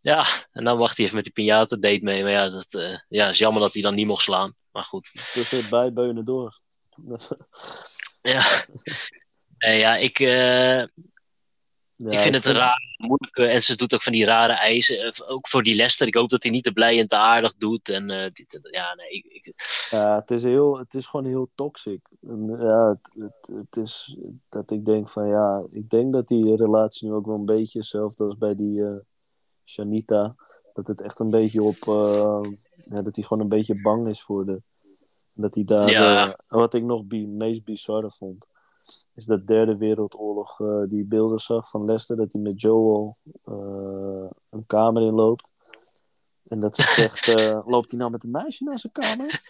Ja, 0.00 0.24
en 0.52 0.64
dan 0.64 0.78
wacht 0.78 0.96
hij 0.96 1.06
even 1.06 1.16
met 1.16 1.32
die 1.32 1.44
piñata 1.44 1.78
date 1.78 2.00
mee. 2.02 2.22
Maar 2.22 2.32
ja, 2.32 2.48
dat 2.48 2.74
eh, 2.74 2.98
ja, 3.08 3.28
is 3.28 3.38
jammer 3.38 3.62
dat 3.62 3.72
hij 3.72 3.82
dan 3.82 3.94
niet 3.94 4.06
mocht 4.06 4.22
slaan. 4.22 4.54
Maar 4.72 4.84
goed. 4.84 5.10
Tussen 5.32 5.70
bijbeunen 5.70 6.24
door. 6.24 6.60
Ja, 8.22 8.44
Eh, 9.58 9.78
ja 9.78 9.96
ik, 9.96 10.18
eh, 12.06 12.12
ik 12.12 12.18
vind 12.18 12.34
het 12.34 12.44
een 12.44 12.52
raar, 12.52 12.94
moeilijke. 12.96 13.44
En 13.44 13.62
ze 13.62 13.76
doet 13.76 13.94
ook 13.94 14.02
van 14.02 14.12
die 14.12 14.24
rare 14.24 14.52
eisen. 14.52 14.98
eh, 14.98 15.30
Ook 15.30 15.48
voor 15.48 15.62
die 15.62 15.74
Lester. 15.74 16.06
Ik 16.06 16.14
hoop 16.14 16.28
dat 16.28 16.42
hij 16.42 16.52
niet 16.52 16.64
te 16.64 16.72
blij 16.72 16.98
en 17.00 17.08
te 17.08 17.16
aardig 17.16 17.54
doet. 17.54 17.88
En 17.88 18.10
eh, 18.10 18.30
dit, 18.32 18.58
ja, 18.70 18.94
nee. 18.94 19.08
Ik, 19.10 19.24
ik- 19.24 19.88
Ja, 19.90 20.14
het 20.16 20.30
is, 20.30 20.42
heel, 20.42 20.78
het 20.78 20.94
is 20.94 21.06
gewoon 21.06 21.26
heel 21.26 21.50
toxic. 21.54 22.08
En, 22.22 22.56
ja, 22.60 22.88
het, 22.88 23.14
het, 23.18 23.56
het 23.56 23.76
is 23.76 24.16
dat 24.48 24.70
ik 24.70 24.84
denk 24.84 25.08
van 25.08 25.28
ja, 25.28 25.64
ik 25.70 25.90
denk 25.90 26.12
dat 26.12 26.28
die 26.28 26.56
relatie 26.56 27.08
nu 27.08 27.14
ook 27.14 27.26
wel 27.26 27.34
een 27.34 27.44
beetje 27.44 27.78
hetzelfde 27.78 28.24
als 28.24 28.38
bij 28.38 28.54
die 28.54 28.84
eh, 28.84 28.94
Shanita. 29.64 30.34
Dat 30.72 30.86
het 30.86 31.00
echt 31.00 31.18
een 31.18 31.30
beetje 31.30 31.62
op, 31.62 31.76
eh, 31.88 32.40
ja, 32.90 33.02
dat 33.02 33.14
hij 33.16 33.24
gewoon 33.24 33.42
een 33.42 33.48
beetje 33.48 33.80
bang 33.80 34.08
is 34.08 34.22
voor 34.22 34.46
de. 34.46 34.62
Dat 35.32 35.54
hij 35.54 35.64
daar, 35.64 35.90
Ja. 35.90 36.28
eh, 36.28 36.34
wat 36.48 36.74
ik 36.74 36.82
nog 36.82 37.04
bi 37.04 37.26
meest 37.26 37.64
bizarre 37.64 38.10
vond, 38.10 38.46
is 39.14 39.24
dat 39.24 39.46
derde 39.46 39.76
wereldoorlog, 39.76 40.60
eh, 40.60 40.82
die 40.88 41.04
beelden 41.04 41.38
zag 41.38 41.70
van 41.70 41.84
Lester, 41.84 42.16
dat 42.16 42.32
hij 42.32 42.42
met 42.42 42.60
Joel 42.60 43.16
eh, 43.44 44.30
een 44.50 44.66
kamer 44.66 45.02
in 45.02 45.14
loopt. 45.14 45.54
En 46.48 46.60
dat 46.60 46.76
ze 46.76 46.82
zegt, 47.00 47.28
eh, 47.28 47.60
loopt 47.66 47.90
hij 47.90 47.98
nou 47.98 48.10
met 48.10 48.24
een 48.24 48.30
meisje 48.30 48.64
naar 48.64 48.78
zijn 48.78 48.92
kamer? 48.92 49.40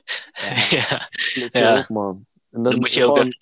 Ja, 0.71 1.09
ja, 1.51 1.87
man. 1.88 2.27
En 2.51 2.62
dan 2.62 2.79
moet 2.79 2.93
je 2.93 3.05
ook 3.05 3.16
even 3.16 3.37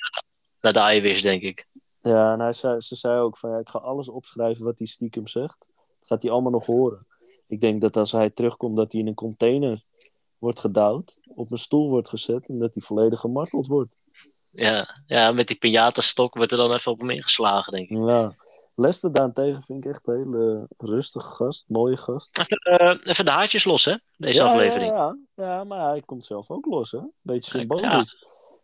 naar 0.60 0.72
de 0.72 0.94
Irish, 0.94 1.22
denk 1.22 1.42
ik. 1.42 1.66
Ja, 2.00 2.32
en 2.32 2.40
hij 2.40 2.52
zei, 2.52 2.80
ze 2.80 2.96
zei 2.96 3.20
ook 3.20 3.36
van, 3.36 3.50
ja, 3.50 3.58
ik 3.58 3.68
ga 3.68 3.78
alles 3.78 4.08
opschrijven 4.08 4.64
wat 4.64 4.78
hij 4.78 4.86
stiekem 4.86 5.26
zegt. 5.26 5.68
Dat 5.98 6.06
gaat 6.08 6.22
hij 6.22 6.30
allemaal 6.30 6.52
nog 6.52 6.66
horen. 6.66 7.06
Ik 7.46 7.60
denk 7.60 7.80
dat 7.80 7.96
als 7.96 8.12
hij 8.12 8.30
terugkomt, 8.30 8.76
dat 8.76 8.92
hij 8.92 9.00
in 9.00 9.06
een 9.06 9.14
container 9.14 9.82
wordt 10.38 10.60
gedouwd, 10.60 11.20
op 11.34 11.50
een 11.50 11.58
stoel 11.58 11.88
wordt 11.88 12.08
gezet 12.08 12.48
en 12.48 12.58
dat 12.58 12.74
hij 12.74 12.82
volledig 12.82 13.20
gemarteld 13.20 13.66
wordt. 13.66 13.98
Ja, 14.50 15.02
ja 15.06 15.32
met 15.32 15.46
die 15.46 15.56
piñata-stok 15.56 16.34
wordt 16.34 16.52
er 16.52 16.58
dan 16.58 16.72
even 16.72 16.92
op 16.92 17.00
hem 17.00 17.10
ingeslagen, 17.10 17.72
denk 17.72 17.88
ik. 17.88 17.96
Ja. 17.96 18.34
Lester 18.74 19.12
daarentegen 19.12 19.62
vind 19.62 19.78
ik 19.78 19.84
echt 19.90 20.06
een 20.08 20.16
hele 20.16 20.68
rustige 20.76 21.26
gast, 21.26 21.64
mooie 21.68 21.96
gast. 21.96 22.38
Even, 22.38 22.56
eh, 22.56 22.96
even 23.02 23.24
de 23.24 23.30
haartjes 23.30 23.64
los, 23.64 23.84
hè? 23.84 23.94
Deze 24.16 24.42
ja, 24.42 24.48
aflevering. 24.48 24.90
Ja, 24.90 25.16
ja, 25.34 25.44
ja, 25.44 25.64
maar 25.64 25.88
hij 25.88 26.00
komt 26.00 26.24
zelf 26.24 26.50
ook 26.50 26.66
los, 26.66 26.90
hè? 26.90 27.00
Beetje 27.20 27.52
Ja. 27.52 27.58
symbolisch. 27.58 28.16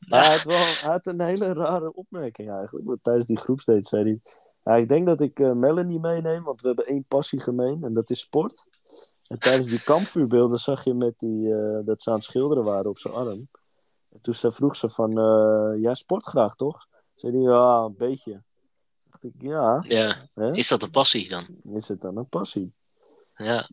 Maar 0.08 0.24
hij 0.24 0.32
had, 0.36 0.44
wel, 0.44 0.56
hij 0.56 0.90
had 0.90 1.06
een 1.06 1.20
hele 1.20 1.52
rare 1.52 1.94
opmerking 1.94 2.50
eigenlijk. 2.50 2.86
Want 2.86 3.02
tijdens 3.02 3.26
die 3.26 3.36
groepsdate 3.38 3.88
zei 3.88 4.02
hij... 4.02 4.18
Ja, 4.64 4.74
ik 4.76 4.88
denk 4.88 5.06
dat 5.06 5.20
ik 5.20 5.40
eh, 5.40 5.52
Melanie 5.52 6.00
meeneem, 6.00 6.42
want 6.42 6.60
we 6.60 6.66
hebben 6.66 6.86
één 6.86 7.04
passie 7.08 7.40
gemeen 7.40 7.82
en 7.82 7.92
dat 7.92 8.10
is 8.10 8.20
sport. 8.20 8.66
En 9.26 9.38
tijdens 9.38 9.66
die 9.66 9.82
kampvuurbeelden 9.82 10.58
zag 10.58 10.84
je 10.84 10.94
met 10.94 11.18
die, 11.18 11.54
eh, 11.54 11.78
dat 11.84 12.02
ze 12.02 12.10
aan 12.10 12.16
het 12.16 12.24
schilderen 12.24 12.64
waren 12.64 12.90
op 12.90 12.98
zijn 12.98 13.14
arm. 13.14 13.48
En 14.14 14.20
toen 14.20 14.34
ze 14.34 14.52
vroeg 14.52 14.76
ze 14.76 14.88
van, 14.88 15.18
eh, 15.18 15.82
jij 15.82 15.94
sport 15.94 16.26
graag 16.26 16.54
toch? 16.54 16.86
Zei 17.14 17.32
hij, 17.32 17.42
ja, 17.42 17.76
een 17.78 17.94
beetje. 17.96 18.30
Toen 18.32 19.10
dacht 19.10 19.24
ik, 19.24 19.32
ja, 19.38 19.84
Ja, 19.88 20.16
hè? 20.34 20.52
is 20.52 20.68
dat 20.68 20.82
een 20.82 20.90
passie 20.90 21.28
dan? 21.28 21.46
is 21.74 21.88
het 21.88 22.00
dan 22.00 22.16
een 22.16 22.28
passie? 22.28 22.74
Ja. 23.36 23.68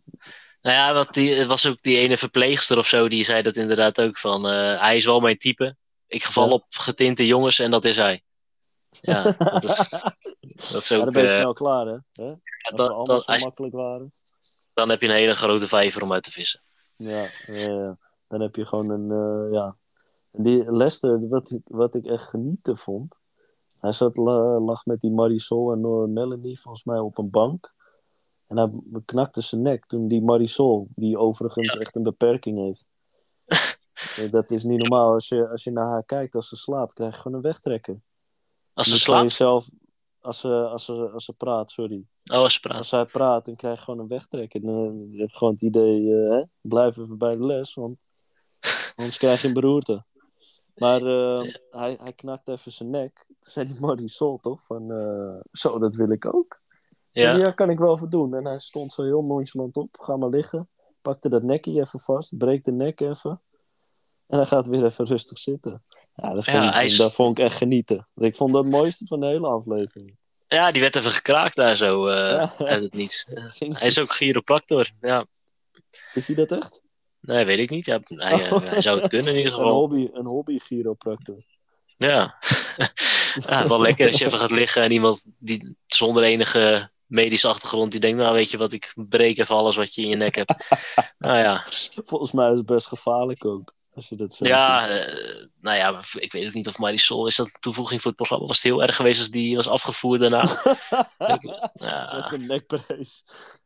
Nou 0.62 0.76
ja, 0.76 0.94
want 0.94 1.14
die, 1.14 1.34
het 1.36 1.48
was 1.48 1.66
ook 1.66 1.82
die 1.82 1.98
ene 1.98 2.18
verpleegster 2.18 2.78
of 2.78 2.88
zo, 2.88 3.08
die 3.10 3.24
zei 3.24 3.42
dat 3.42 3.56
inderdaad 3.56 4.02
ook 4.02 4.18
van, 4.18 4.48
eh, 4.48 4.80
hij 4.82 4.98
is 4.98 5.06
wel 5.06 5.20
mijn 5.20 5.38
type. 5.38 5.76
Ik 6.08 6.24
geval 6.24 6.48
Ja. 6.48 6.54
op 6.54 6.66
getinte 6.70 7.26
jongens 7.28 7.60
en 7.60 7.72
dat 7.72 7.86
is 7.86 7.96
hij. 7.96 8.24
Ja, 8.90 9.24
dat 9.38 9.64
is, 9.64 9.76
dat 10.72 10.82
is 10.82 10.88
Ja, 10.88 10.98
ook, 10.98 11.04
dan 11.04 11.14
ben 11.14 11.24
je 11.24 11.30
eh, 11.30 11.38
snel 11.38 11.54
klaar, 11.54 11.86
hè? 11.86 11.96
we 12.12 12.40
dat- 12.76 13.06
dat- 13.06 13.26
als- 13.26 13.44
makkelijk 13.44 13.74
waren. 13.74 14.12
dan 14.74 14.90
heb 14.90 15.02
je 15.02 15.08
een 15.08 15.14
hele 15.14 15.34
grote 15.36 15.68
vijver 15.68 16.02
om 16.02 16.14
uit 16.14 16.24
te 16.24 16.32
vissen. 16.32 16.62
Ja, 16.96 17.28
ja, 17.46 17.54
ja. 17.72 17.96
dan 18.28 18.42
heb 18.42 18.56
je 18.56 18.66
gewoon 18.66 18.90
een, 18.90 19.52
ja. 19.52 19.76
Die 20.32 20.72
Lester, 20.72 21.28
wat 21.30 21.52
ik, 21.52 21.62
wat 21.68 21.96
ik 21.96 22.06
echt 22.06 22.28
genieten 22.28 22.78
vond. 22.78 23.20
Hij 23.80 23.92
zat, 23.92 24.18
la- 24.18 24.60
lag 24.60 24.86
met 24.86 25.02
die 25.02 25.12
Marisol 25.12 25.72
en 25.72 25.80
Nora 25.82 26.08
Melanie 26.08 26.60
volgens 26.60 26.84
mij 26.84 27.00
op 27.00 27.18
een 27.18 27.30
bank. 27.30 27.74
En 28.48 28.58
hij 28.58 28.70
knakte 29.06 29.42
zijn 29.42 29.62
nek 29.62 29.86
toen 29.86 30.08
die 30.08 30.22
Marisol, 30.22 30.88
die 30.96 31.18
overigens 31.18 31.78
echt 31.78 31.96
een 31.96 32.04
beperking 32.04 32.58
heeft. 32.58 32.90
Eh, 34.18 34.32
dat 34.32 34.52
is 34.52 34.64
niet 34.64 34.80
normaal. 34.80 35.14
Als 35.14 35.28
je, 35.28 35.50
als 35.50 35.64
je 35.64 35.72
naar 35.72 35.88
haar 35.88 36.04
kijkt 36.06 36.36
als 36.36 36.48
ze 36.50 36.56
slaapt, 36.56 36.94
krijg 36.94 37.16
je 37.16 37.22
gewoon 37.22 37.38
een 37.38 37.44
wegtrekker. 37.44 38.02
Als 38.74 38.88
ze 38.88 39.00
slaapt, 39.00 39.22
Jezelf, 39.22 39.70
als, 40.20 40.40
ze, 40.40 40.68
als, 40.68 40.86
ze, 40.86 40.92
als 40.94 41.26
ze 41.26 41.34
praat, 41.34 41.72
sorry. 41.72 42.06
oh, 42.32 42.38
als 42.38 42.54
ze 42.54 42.60
praat. 42.60 42.78
Als 42.78 42.92
hij 42.92 43.06
praat, 43.06 43.46
dan 43.46 43.56
krijg 43.56 43.78
je 43.78 43.84
gewoon 43.84 44.00
een 44.00 44.08
wegtrekker. 44.08 44.62
Dan 44.62 44.84
heb 44.84 44.92
je 45.12 45.28
gewoon 45.30 45.54
het 45.54 45.62
idee, 45.62 46.14
eh, 46.16 46.30
hè, 46.30 46.44
blijf 46.62 46.98
even 46.98 47.18
bij 47.18 47.36
de 47.36 47.46
les, 47.46 47.74
want 47.74 47.98
anders 48.96 49.18
krijg 49.18 49.42
je 49.42 49.48
een 49.48 49.54
beroerte. 49.54 50.04
Maar 50.82 51.02
eh, 51.06 51.54
hij, 51.72 51.98
hij 52.02 52.14
knakt 52.14 52.48
even 52.48 52.72
zijn 52.72 52.90
nek. 52.90 53.26
Toen 53.28 53.52
zei 53.52 53.66
die 53.66 53.80
Marisol 53.80 54.38
toch 54.42 54.66
van, 54.66 54.92
eh, 54.92 55.40
zo, 55.52 55.80
dat 55.80 55.96
wil 55.96 56.10
ik 56.12 56.34
ook. 56.36 56.60
Ja. 57.12 57.36
Ja, 57.36 57.52
kan 57.52 57.70
ik 57.70 57.80
wel 57.80 57.96
even 57.96 58.10
doen. 58.10 58.36
En 58.36 58.46
hij 58.46 58.60
stond 58.60 58.94
zo 58.94 59.04
heel 59.04 59.24
nonchalant 59.24 59.78
op, 59.78 59.98
ga 60.00 60.18
maar 60.18 60.30
liggen. 60.30 60.70
Pakte 61.02 61.30
dat 61.30 61.44
nekje 61.44 61.80
even 61.80 62.00
vast, 62.00 62.38
breekt 62.38 62.66
de 62.66 62.72
nek 62.72 63.00
even. 63.02 63.42
En 64.28 64.38
hij 64.38 64.46
gaat 64.46 64.68
weer 64.68 64.86
even 64.86 65.06
rustig 65.06 65.40
zitten. 65.40 65.84
Ja, 66.16 66.34
dat 66.34 66.44
vond, 66.46 66.58
Ja, 66.58 66.68
ik, 66.68 66.74
hij 66.74 66.84
is- 66.86 66.98
dat 66.98 67.14
vond 67.14 67.38
ik 67.38 67.44
echt 67.46 67.56
genieten. 67.58 68.08
Ik 68.16 68.36
vond 68.36 68.54
dat 68.54 68.64
het 68.64 68.72
mooiste 68.74 69.06
van 69.08 69.20
de 69.20 69.26
hele 69.26 69.48
aflevering. 69.48 70.18
ja, 70.48 70.72
die 70.72 70.82
werd 70.82 70.96
even 70.96 71.12
gekraakt 71.12 71.56
daar 71.56 71.76
zo 71.76 72.12
Ja. 72.12 72.52
uit 72.58 72.84
het 72.84 72.94
niets. 72.94 73.26
Hij 73.60 73.88
is 73.88 74.00
ook 74.00 74.12
chiropractor. 74.12 74.90
Ja, 75.02 75.26
Is 76.14 76.28
hij 76.28 76.36
dat 76.36 76.52
echt? 76.52 76.82
Nee, 77.22 77.46
weet 77.46 77.60
ik 77.60 77.70
niet. 77.70 77.86
Ja, 77.86 78.00
hij, 78.06 78.50
eh, 78.50 78.62
hij 78.62 78.82
zou 78.82 79.00
het 79.00 79.08
kunnen 79.10 79.32
in 79.32 79.38
ieder 79.38 79.52
Een 79.54 79.60
geval. 79.60 79.74
hobby, 79.74 80.10
een 80.14 80.26
hobby 80.26 80.58
chiropractor. 80.58 81.44
Ja. 81.98 82.36
ja, 83.48 83.68
wel 83.68 83.82
lekker 83.82 84.08
als 84.08 84.18
je 84.18 84.26
even 84.26 84.40
gaat 84.40 84.52
liggen 84.52 84.84
en 84.84 84.92
iemand 84.92 85.24
die 85.38 85.76
zonder 85.88 86.24
enige 86.24 86.90
medische 87.06 87.48
achtergrond 87.48 87.92
die 87.92 88.00
denkt, 88.00 88.18
nou 88.18 88.34
weet 88.34 88.52
je 88.52 88.58
wat, 88.58 88.72
ik 88.72 88.94
breek 88.96 89.38
even 89.38 89.56
alles 89.56 89.76
wat 89.76 89.96
je 89.96 90.02
in 90.02 90.08
je 90.10 90.16
nek 90.16 90.36
hebt. 90.36 90.54
nou 91.18 91.38
ja, 91.38 91.66
Volgens 92.04 92.32
mij 92.32 92.52
is 92.52 92.58
het 92.58 92.68
best 92.68 92.88
gevaarlijk 92.88 93.46
ook. 93.46 93.74
Als 93.94 94.10
dat 94.10 94.38
Ja, 94.38 94.90
eh, 94.90 95.46
nou 95.62 95.78
ja, 95.78 96.02
ik 96.14 96.32
weet 96.32 96.46
het 96.46 96.54
niet 96.54 96.68
of 96.68 96.78
Marisol, 96.78 97.28
is 97.28 97.36
dat 97.36 97.46
een 97.46 97.58
toevoeging 97.60 98.02
voor 98.02 98.12
het 98.12 98.20
programma? 98.20 98.46
Was 98.46 98.56
het 98.56 98.66
heel 98.66 98.84
erg 98.84 98.96
geweest 98.96 99.20
als 99.20 99.30
die 99.30 99.56
was 99.56 99.68
afgevoerd 99.68 100.20
daarna? 100.20 100.44
Ja, 101.74 102.14
Met 102.16 102.32
een 102.32 102.46
nekprijs. 102.46 103.24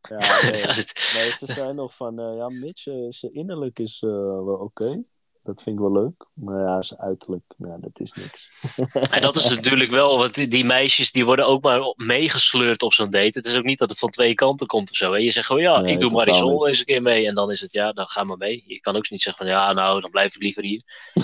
Ja, 0.09 0.17
nee. 0.51 1.31
ze 1.31 1.45
zijn 1.45 1.75
nog 1.75 1.95
van, 1.95 2.19
eh, 2.19 2.35
ja, 2.35 2.49
Mitch, 2.49 2.87
eh, 2.87 3.05
zijn 3.09 3.33
innerlijk 3.33 3.79
is 3.79 3.99
wel 3.99 4.57
oké. 4.59 5.01
Dat 5.45 5.61
vind 5.61 5.75
ik 5.75 5.81
wel 5.81 5.91
leuk. 5.91 6.25
Maar 6.33 6.61
ja, 6.61 6.81
zijn 6.81 6.99
uiterlijk, 6.99 7.43
ja, 7.57 7.77
dat 7.79 7.99
is 7.99 8.13
niks. 8.13 8.51
En 9.15 9.21
dat 9.21 9.35
is 9.35 9.49
natuurlijk 9.49 9.91
wel, 9.91 10.17
want 10.17 10.35
die, 10.35 10.47
die 10.47 10.65
meisjes 10.65 11.11
die 11.11 11.25
worden 11.25 11.47
ook 11.47 11.63
maar 11.63 11.93
meegesleurd 11.95 12.81
op 12.81 12.93
zo'n 12.93 13.09
date. 13.09 13.37
Het 13.37 13.45
is 13.45 13.57
ook 13.57 13.63
niet 13.63 13.79
dat 13.79 13.89
het 13.89 13.99
van 13.99 14.09
twee 14.09 14.33
kanten 14.33 14.67
komt 14.67 14.89
of 14.89 14.95
zo. 14.95 15.11
Hè? 15.11 15.17
Je 15.17 15.31
zegt 15.31 15.45
gewoon, 15.45 15.61
ja, 15.61 15.81
Nee, 15.81 15.93
ik 15.93 15.99
doe 15.99 16.11
Marisol 16.11 16.57
niet. 16.57 16.65
deze 16.65 16.85
keer 16.85 17.01
mee. 17.01 17.27
En 17.27 17.35
dan 17.35 17.51
is 17.51 17.61
het, 17.61 17.73
ja, 17.73 17.91
dan 17.91 18.07
ga 18.07 18.23
maar 18.23 18.37
mee. 18.37 18.63
Je 18.67 18.79
kan 18.79 18.95
ook 18.95 19.09
niet 19.09 19.21
zeggen 19.21 19.45
van, 19.45 19.55
ja, 19.55 19.73
nou, 19.73 20.01
dan 20.01 20.11
blijf 20.11 20.35
ik 20.35 20.41
liever 20.41 20.63
hier. 20.63 20.81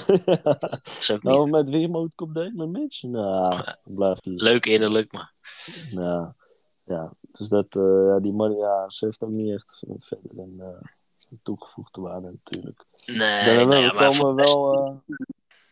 Ook 1.12 1.24
nou, 1.24 1.44
niet 1.44 1.52
met 1.52 1.70
wie 1.70 1.88
moet 1.88 2.12
ik 2.12 2.22
op 2.22 2.34
date? 2.34 2.52
Met 2.56 2.70
Mitch? 2.70 3.04
Nou, 3.04 3.64
dan 3.84 3.96
blijf 3.96 4.18
hier. 4.24 4.34
leuk 4.34 4.66
innerlijk, 4.66 5.12
maar... 5.12 5.34
Nou, 5.92 6.28
ja, 6.86 7.14
dus 7.22 7.48
dat, 7.48 7.76
eh, 7.76 8.06
ja, 8.08 8.18
die 8.18 8.34
man, 8.34 8.56
ja, 8.56 8.90
ze 8.90 9.06
heeft 9.06 9.24
ook 9.24 9.30
niet 9.30 9.54
echt 9.54 9.84
verder 9.98 10.40
een 10.40 10.60
eh, 10.60 11.38
toegevoegde 11.44 12.02
waarde 12.02 12.32
natuurlijk. 12.32 12.86
Nee, 13.06 13.46
Dan 13.46 13.56
nou 13.56 13.70
we 13.70 13.76
ja, 13.76 13.94
maar 13.94 14.18
komen 14.18 14.36
wel, 14.36 14.74
eh, 14.76 15.16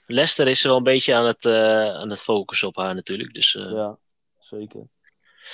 Lester 0.05 0.47
is 0.47 0.63
wel 0.63 0.77
een 0.77 0.83
beetje 0.83 1.15
aan 1.15 1.25
het, 1.25 1.45
aan 1.95 2.09
het 2.09 2.21
focussen 2.21 2.67
op 2.67 2.75
haar 2.75 2.95
natuurlijk. 2.95 3.33
Dus 3.33 3.51
ja, 3.51 3.97
zeker. 4.39 4.87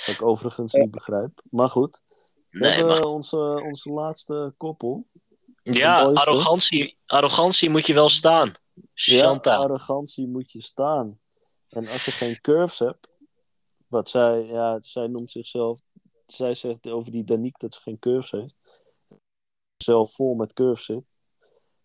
Wat 0.06 0.14
ik 0.14 0.22
overigens 0.22 0.72
niet 0.72 0.90
begrijp. 0.90 1.42
Maar 1.50 1.68
goed, 1.68 2.02
we 2.50 2.58
nee, 2.58 2.70
hebben 2.70 2.92
maar 2.92 3.04
onze, 3.04 3.62
onze 3.64 3.90
laatste 3.90 4.54
koppel. 4.56 5.06
Ja, 5.62 6.02
arrogantie, 6.02 6.98
arrogantie 7.06 7.70
moet 7.70 7.86
je 7.86 7.94
wel 7.94 8.08
staan. 8.08 8.54
Shanta. 8.94 9.52
Ja, 9.52 9.58
arrogantie 9.58 10.26
moet 10.26 10.52
je 10.52 10.62
staan. 10.62 11.18
En 11.68 11.88
als 11.88 12.04
je 12.04 12.10
geen 12.10 12.40
curves 12.40 12.78
hebt, 12.78 13.08
wat 13.88 14.08
zij, 14.08 14.42
ja, 14.44 14.78
zij 14.80 15.06
noemt 15.06 15.30
zichzelf, 15.30 15.80
zij 16.26 16.54
zegt 16.54 16.88
over 16.88 17.12
die 17.12 17.24
Danique 17.24 17.58
dat 17.58 17.74
ze 17.74 17.80
geen 17.80 17.98
curves 17.98 18.30
heeft. 18.30 18.84
Zelf 19.76 20.14
vol 20.14 20.34
met 20.34 20.52
curves 20.52 20.84
zit. 20.84 21.04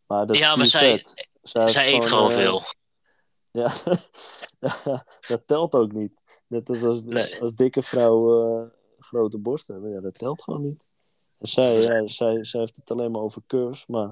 Maar 0.07 0.25
dat 0.25 0.35
is 0.35 0.41
Ja, 0.41 0.55
maar 0.55 0.65
zij- 0.65 0.97
vet. 0.97 1.29
Zij, 1.41 1.93
eet 1.93 2.05
gewoon 2.05 2.29
eh, 2.29 2.35
veel. 2.35 2.61
Ja, 3.53 3.71
dat 5.27 5.47
telt 5.47 5.73
ook 5.75 5.91
niet. 5.91 6.41
Net 6.47 6.69
als 6.69 6.83
als, 6.83 7.03
Nee. 7.03 7.41
als 7.41 7.53
dikke 7.55 7.81
vrouwen 7.81 8.63
eh, 8.63 8.69
grote 8.99 9.37
borsten 9.37 9.73
hebben. 9.73 9.91
Ja, 9.93 9.99
dat 9.99 10.17
telt 10.17 10.41
gewoon 10.43 10.61
niet. 10.61 10.85
En 11.37 11.47
zij, 11.47 11.81
ja, 11.81 12.07
zij, 12.07 12.43
zij 12.43 12.59
heeft 12.59 12.75
het 12.75 12.91
alleen 12.91 13.11
maar 13.11 13.21
over 13.21 13.41
curves, 13.47 13.87
maar 13.87 14.07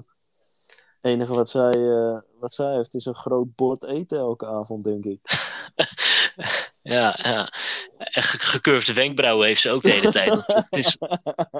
het 0.66 0.98
enige 1.00 1.34
wat 1.34 1.48
zij, 1.48 1.70
eh, 1.72 2.18
wat 2.38 2.54
zij 2.54 2.74
heeft 2.74 2.94
is 2.94 3.04
een 3.04 3.14
groot 3.14 3.54
bord 3.54 3.84
eten 3.84 4.18
elke 4.18 4.46
avond, 4.46 4.84
denk 4.84 5.04
ik. 5.04 5.20
Ja, 6.82 7.18
ja. 7.22 7.52
En 7.98 8.22
ge- 8.22 8.38
gekurfde 8.38 8.92
wenkbrauwen 8.92 9.46
heeft 9.46 9.60
ze 9.60 9.70
ook 9.70 9.82
de 9.82 9.90
hele 9.90 10.12
tijd. 10.12 10.28
Dat, 10.46 10.66
is, 10.70 10.96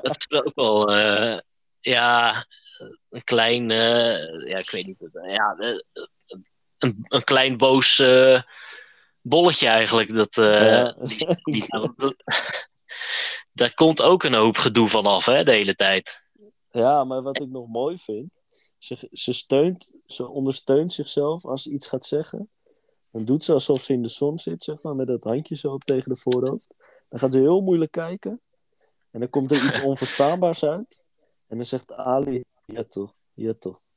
dat 0.03 0.17
is 0.29 0.31
ook 0.31 0.55
wel, 0.55 0.93
eh, 0.95 1.39
ja, 1.81 2.47
een 3.11 3.25
klein, 3.25 3.71
eh, 3.71 4.49
ja, 4.49 4.59
ik 4.59 4.71
weet 4.71 4.87
niet. 4.87 5.09
Ja, 5.27 5.55
eh, 5.59 5.75
een, 6.79 6.97
een 7.09 7.25
klein 7.25 7.57
boos 7.57 8.03
bolletje 9.23 9.69
eigenlijk. 9.69 10.15
Dat, 10.15 10.35
Ja. 10.35 10.93
die, 10.93 11.37
die- 11.43 11.65
dat, 11.69 12.15
daar 13.53 13.75
komt 13.75 14.03
ook 14.03 14.23
een 14.23 14.35
hoop 14.35 14.57
gedoe 14.57 14.89
van 14.89 15.07
af, 15.07 15.27
hè, 15.27 15.45
de 15.45 15.51
hele 15.53 15.75
tijd. 15.75 16.29
Ja, 16.71 17.05
maar 17.05 17.23
wat 17.23 17.41
ik 17.41 17.49
nog 17.49 17.69
mooi 17.69 17.99
vind, 17.99 18.41
ze, 18.79 19.09
ze, 19.13 19.33
steunt, 19.33 19.95
ze 20.07 20.29
ondersteunt 20.29 20.93
zichzelf 20.93 21.45
als 21.45 21.63
ze 21.63 21.71
iets 21.71 21.87
gaat 21.87 22.07
zeggen. 22.07 22.51
Dan 23.11 23.25
doet 23.25 23.45
ze 23.45 23.53
alsof 23.53 23.83
ze 23.83 23.93
in 23.93 24.03
de 24.03 24.09
zon 24.09 24.39
zit, 24.39 24.63
zeg 24.63 24.83
maar, 24.83 24.95
met 24.95 25.07
dat 25.07 25.25
handje 25.25 25.57
zo 25.57 25.73
op 25.73 25.85
tegen 25.85 26.13
de 26.13 26.17
voorhoofd. 26.21 26.75
Dan 27.09 27.19
gaat 27.19 27.33
ze 27.33 27.39
heel 27.39 27.61
moeilijk 27.61 27.91
kijken. 27.93 28.41
En 29.11 29.21
dan 29.21 29.31
komt 29.31 29.51
er 29.51 29.65
iets 29.67 29.83
onverstaanbaars 29.91 30.65
uit. 30.65 31.07
En 31.47 31.57
dan 31.57 31.67
zegt 31.67 31.93
Ali, 31.93 32.45
ja 32.65 32.85
toch, 32.85 33.15
ja 33.35 33.53
toch. 33.59 33.81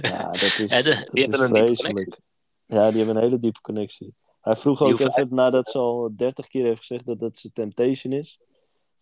Ja, 0.00 0.26
dat 0.30 0.42
is, 0.58 0.70
Ja, 0.70 0.82
de- 0.82 0.94
dat 0.94 1.10
die 1.12 1.24
is 1.24 1.36
vreselijk. 1.48 2.18
Ja, 2.66 2.88
die 2.88 2.96
hebben 2.98 3.16
een 3.16 3.22
hele 3.22 3.38
diepe 3.38 3.60
connectie. 3.60 4.14
Hij 4.40 4.56
vroeg 4.56 4.82
ook 4.82 5.00
even, 5.00 5.28
nadat 5.34 5.68
ze 5.68 5.78
al 5.78 6.10
dertig 6.16 6.46
keer 6.46 6.64
heeft 6.64 6.78
gezegd 6.78 7.06
dat 7.06 7.20
het 7.20 7.38
zijn 7.38 7.52
Temptation 7.52 8.12
is, 8.12 8.40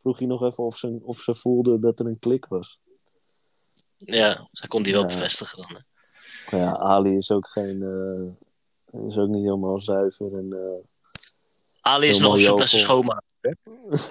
vroeg 0.00 0.18
hij 0.18 0.26
nog 0.28 0.42
even 0.42 0.64
of 0.64 0.76
ze, 0.76 0.98
of 1.02 1.18
ze 1.18 1.34
voelde 1.34 1.78
dat 1.78 2.00
er 2.00 2.06
een 2.06 2.18
klik 2.18 2.46
was. 2.46 2.80
Ja, 3.98 4.48
dat 4.52 4.68
kon 4.68 4.82
hij 4.82 4.92
wel 4.92 5.00
Ja. 5.00 5.06
bevestigen 5.06 5.58
dan. 5.58 5.76
hè. 6.46 6.56
Ja, 6.58 6.76
Ali 6.76 7.16
is 7.16 7.30
ook 7.30 7.48
geen. 7.48 7.78
Eh, 8.94 9.04
is 9.07 9.18
ook 9.18 9.28
niet 9.28 9.44
helemaal 9.44 9.78
zuiver. 9.78 10.38
En, 10.38 10.52
eh, 10.52 10.85
Ali 11.80 12.09
is 12.09 12.18
nog 12.18 12.33
op 12.35 12.38
zoek 12.40 12.59
naar 12.59 12.68
zijn 12.68 12.83
jovel. 12.83 13.02
schoonmaak. 13.02 13.22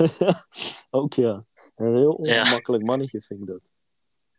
ook 0.89 1.13
ja. 1.13 1.45
Een 1.75 1.95
heel 1.95 2.25
Ja. 2.25 2.39
ongemakkelijk 2.41 2.83
mannetje 2.83 3.21
vind 3.21 3.39
ik 3.39 3.47
dat. 3.47 3.71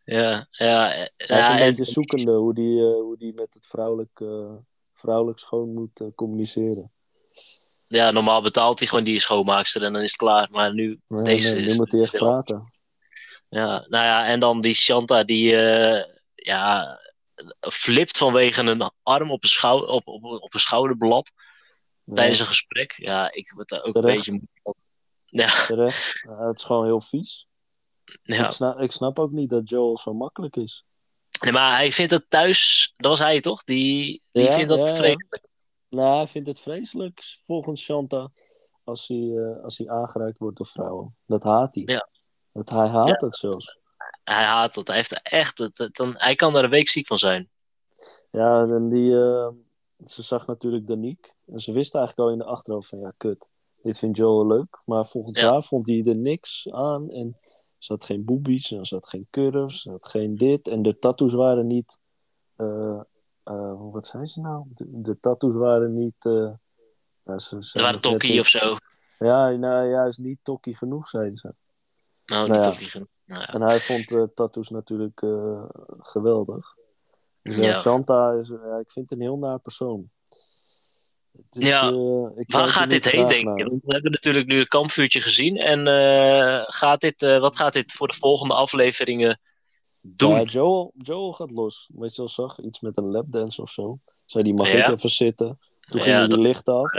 Ja, 0.05 0.47
ja, 0.51 0.89
Hij 0.89 1.11
is 1.17 1.27
ja, 1.27 1.51
een 1.55 1.59
en- 1.63 1.69
beetje 1.69 1.93
zoekende 1.93 2.33
hoe 2.33 2.55
die, 2.55 2.81
eh, 2.81 2.87
hoe 3.01 3.17
die 3.19 3.33
met 3.35 3.55
het 3.55 3.67
vrouwelijk, 3.67 4.21
eh, 4.21 4.53
vrouwelijk 4.93 5.39
schoon 5.39 5.73
moet 5.75 6.03
communiceren. 6.15 6.93
ja, 7.87 8.11
normaal 8.11 8.43
betaalt 8.43 8.79
hij 8.79 8.89
gewoon 8.89 9.05
die 9.05 9.21
schoonmaakster 9.21 9.83
en 9.85 9.93
dan 9.93 10.03
is 10.03 10.09
het 10.11 10.21
klaar. 10.21 10.49
Maar 10.51 10.75
nu, 10.75 11.01
Deze 11.09 11.53
nee, 11.53 11.61
nu 11.61 11.67
is 11.69 11.77
moet 11.77 11.93
hij 11.93 12.01
echt 12.01 12.17
praten. 12.17 12.73
ja, 13.49 13.67
nou 13.89 14.05
ja, 14.05 14.27
en 14.27 14.41
dan 14.41 14.61
die 14.61 14.75
Shanta 14.75 15.25
die, 15.25 15.51
ja, 16.35 16.99
flipt 17.61 18.19
vanwege 18.19 18.61
een 18.61 18.91
arm 19.03 19.31
op 19.31 19.43
een, 19.43 19.49
schou 19.49 19.89
op, 19.89 20.07
op, 20.07 20.25
op 20.25 20.55
een 20.55 20.61
schouderblad 20.61 21.31
tijdens 22.05 22.39
een 22.39 22.47
gesprek. 22.47 22.93
Ja, 22.97 23.33
ik 23.33 23.53
word 23.53 23.69
daar 23.69 23.83
ook 23.83 23.95
een 23.95 24.03
beetje 24.03 24.33
moe 24.33 24.49
van. 24.63 24.75
Ja, 25.25 25.67
terecht. 25.67 26.21
Ja, 26.29 26.47
het 26.49 26.59
is 26.59 26.65
gewoon 26.65 26.85
heel 26.85 27.01
vies. 27.01 27.47
ja. 28.23 28.45
Ik, 28.45 28.51
snap, 28.51 28.79
ik 28.79 28.93
snap 28.93 29.19
ook 29.19 29.31
niet 29.31 29.51
dat 29.51 29.71
Joel 29.71 29.99
zo 29.99 30.15
makkelijk 30.15 30.57
is. 30.57 30.85
Nee, 31.41 31.53
maar 31.53 31.77
hij 31.77 31.93
vindt 31.93 32.11
het 32.11 32.31
thuis, 32.31 32.93
dat 32.97 33.11
was 33.11 33.19
hij 33.19 33.41
toch? 33.41 33.65
Die, 33.65 34.23
die 34.33 34.45
Ja, 34.45 34.53
vindt 34.53 34.69
dat 34.69 34.79
ja, 34.89 34.97
vreselijk. 34.97 35.49
Nou, 35.89 36.17
hij 36.17 36.27
vindt 36.27 36.49
het 36.49 36.61
vreselijk, 36.61 37.23
volgens 37.45 37.83
Shanta, 37.83 38.31
als 38.85 39.09
hij, 39.09 39.37
eh, 39.37 39.63
als 39.63 39.79
hij 39.79 39.89
aangeraakt 39.89 40.39
wordt 40.39 40.57
door 40.57 40.67
vrouwen. 40.67 41.17
Dat 41.27 41.43
haat 41.43 41.75
hij. 41.75 41.85
Ja. 41.87 42.09
Dat 42.53 42.71
hij 42.71 42.89
haat 42.89 43.21
het 43.21 43.37
zelfs. 43.37 43.79
Hij 44.25 44.45
haat 44.45 44.75
dat. 44.75 44.87
Hij, 44.87 44.97
heeft 44.97 45.23
echt, 45.23 45.59
het, 45.59 45.79
het- 45.79 45.97
dan, 45.97 46.15
hij 46.17 46.35
kan 46.35 46.53
daar 46.53 46.65
een 46.65 46.71
week 46.71 46.89
ziek 46.89 47.07
van 47.07 47.19
zijn. 47.19 47.49
Ja, 48.31 48.63
en 48.65 48.83
die, 48.91 49.17
eh, 49.17 49.49
ze 50.05 50.23
zag 50.23 50.47
natuurlijk 50.47 50.87
Danique. 50.87 51.33
En 51.47 51.61
ze 51.61 51.73
wist 51.73 51.95
eigenlijk 51.95 52.29
al 52.29 52.33
in 52.35 52.39
de 52.39 52.45
achterhoofd 52.53 52.89
van, 52.89 52.99
ja, 52.99 53.13
kut. 53.17 53.51
Dit 53.83 53.99
vindt 53.99 54.17
Joel 54.17 54.47
leuk. 54.47 54.81
Maar 54.85 55.07
volgens 55.07 55.41
Ja. 55.41 55.51
haar 55.51 55.63
vond 55.63 55.89
hij 55.89 56.05
er 56.05 56.17
niks 56.17 56.69
aan. 56.71 57.11
En 57.11 57.39
ze 57.79 57.93
had 57.93 58.05
geen 58.05 58.25
boobies, 58.25 58.71
en 58.73 58.85
ze 58.87 58.95
had 58.95 59.09
geen 59.09 59.27
curves, 59.31 59.81
ze 59.81 59.91
had 59.91 60.07
geen 60.07 60.37
dit. 60.37 60.69
En 60.69 60.83
de 60.83 60.99
tattoos 60.99 61.35
waren 61.35 61.67
niet... 61.67 62.01
eh, 62.57 63.01
eh, 63.43 63.73
wat 63.93 64.07
zei 64.07 64.27
ze 64.27 64.41
nou? 64.41 64.65
De, 64.69 64.85
de 64.91 65.21
tattoos 65.21 65.55
waren 65.55 65.93
niet... 65.93 66.25
nou, 66.25 67.39
ze, 67.39 67.59
waren 67.73 68.01
tokkie 68.01 68.41
of 68.41 68.47
zo. 68.47 68.77
Ja, 69.19 69.51
nou, 69.51 69.89
juist 69.89 70.19
niet 70.19 70.39
tokkie 70.43 70.77
genoeg, 70.77 71.09
zei 71.09 71.37
ze. 71.37 71.55
Nou, 72.25 72.49
Nou 72.49 72.79
niet 72.79 72.93
ja. 72.93 73.01
Nou 73.27 73.41
ja. 73.41 73.47
En 73.53 73.63
hij 73.63 73.81
vond 73.81 74.13
eh, 74.13 74.23
tattoos 74.35 74.69
natuurlijk 74.69 75.23
eh, 75.23 75.63
geweldig. 75.99 76.75
Dus 77.43 77.57
ja, 77.57 77.63
Ja. 77.63 77.75
Shanta 77.75 78.31
is, 78.33 78.49
ja, 78.49 78.79
ik 78.79 78.91
vind 78.91 79.11
het 79.11 79.19
een 79.19 79.25
heel 79.25 79.39
naar 79.39 79.59
persoon. 79.59 80.11
Ja, 81.51 81.89
eh, 81.89 82.27
ik 82.37 82.53
Waar 82.53 82.69
gaat 82.69 82.91
dit 82.91 83.05
heen, 83.11 83.29
denk 83.29 83.45
naar. 83.45 83.59
je? 83.59 83.65
We 83.65 83.93
hebben 83.93 84.11
natuurlijk 84.11 84.47
nu 84.47 84.59
het 84.59 84.69
kampvuurtje 84.69 85.21
gezien. 85.21 85.57
En 85.57 85.87
eh, 85.87 86.63
gaat 86.67 87.01
dit, 87.01 87.23
eh, 87.23 87.41
wat 87.41 87.57
gaat 87.57 87.73
dit 87.73 87.93
voor 87.93 88.09
de 88.09 88.15
volgende 88.15 88.55
afleveringen 88.55 89.41
doen? 90.01 90.31
Ja, 90.35 90.43
Joel, 90.43 90.93
Joel 90.97 91.33
gaat 91.33 91.51
los. 91.51 91.91
Weet 91.95 92.11
je 92.11 92.17
wel, 92.17 92.29
zag 92.29 92.61
iets 92.61 92.81
met 92.81 92.97
een 92.97 93.11
lapdance 93.11 93.63
of 93.63 93.71
zo. 93.71 93.99
Zei 94.25 94.45
die, 94.45 94.55
mag 94.55 94.73
ik 94.73 94.87
even 94.89 95.09
zitten? 95.11 95.59
Toen 95.81 95.99
Ja, 95.99 96.05
gingen 96.05 96.21
die 96.21 96.29
dat- 96.29 96.39
lichten 96.39 96.75
af. 96.75 96.93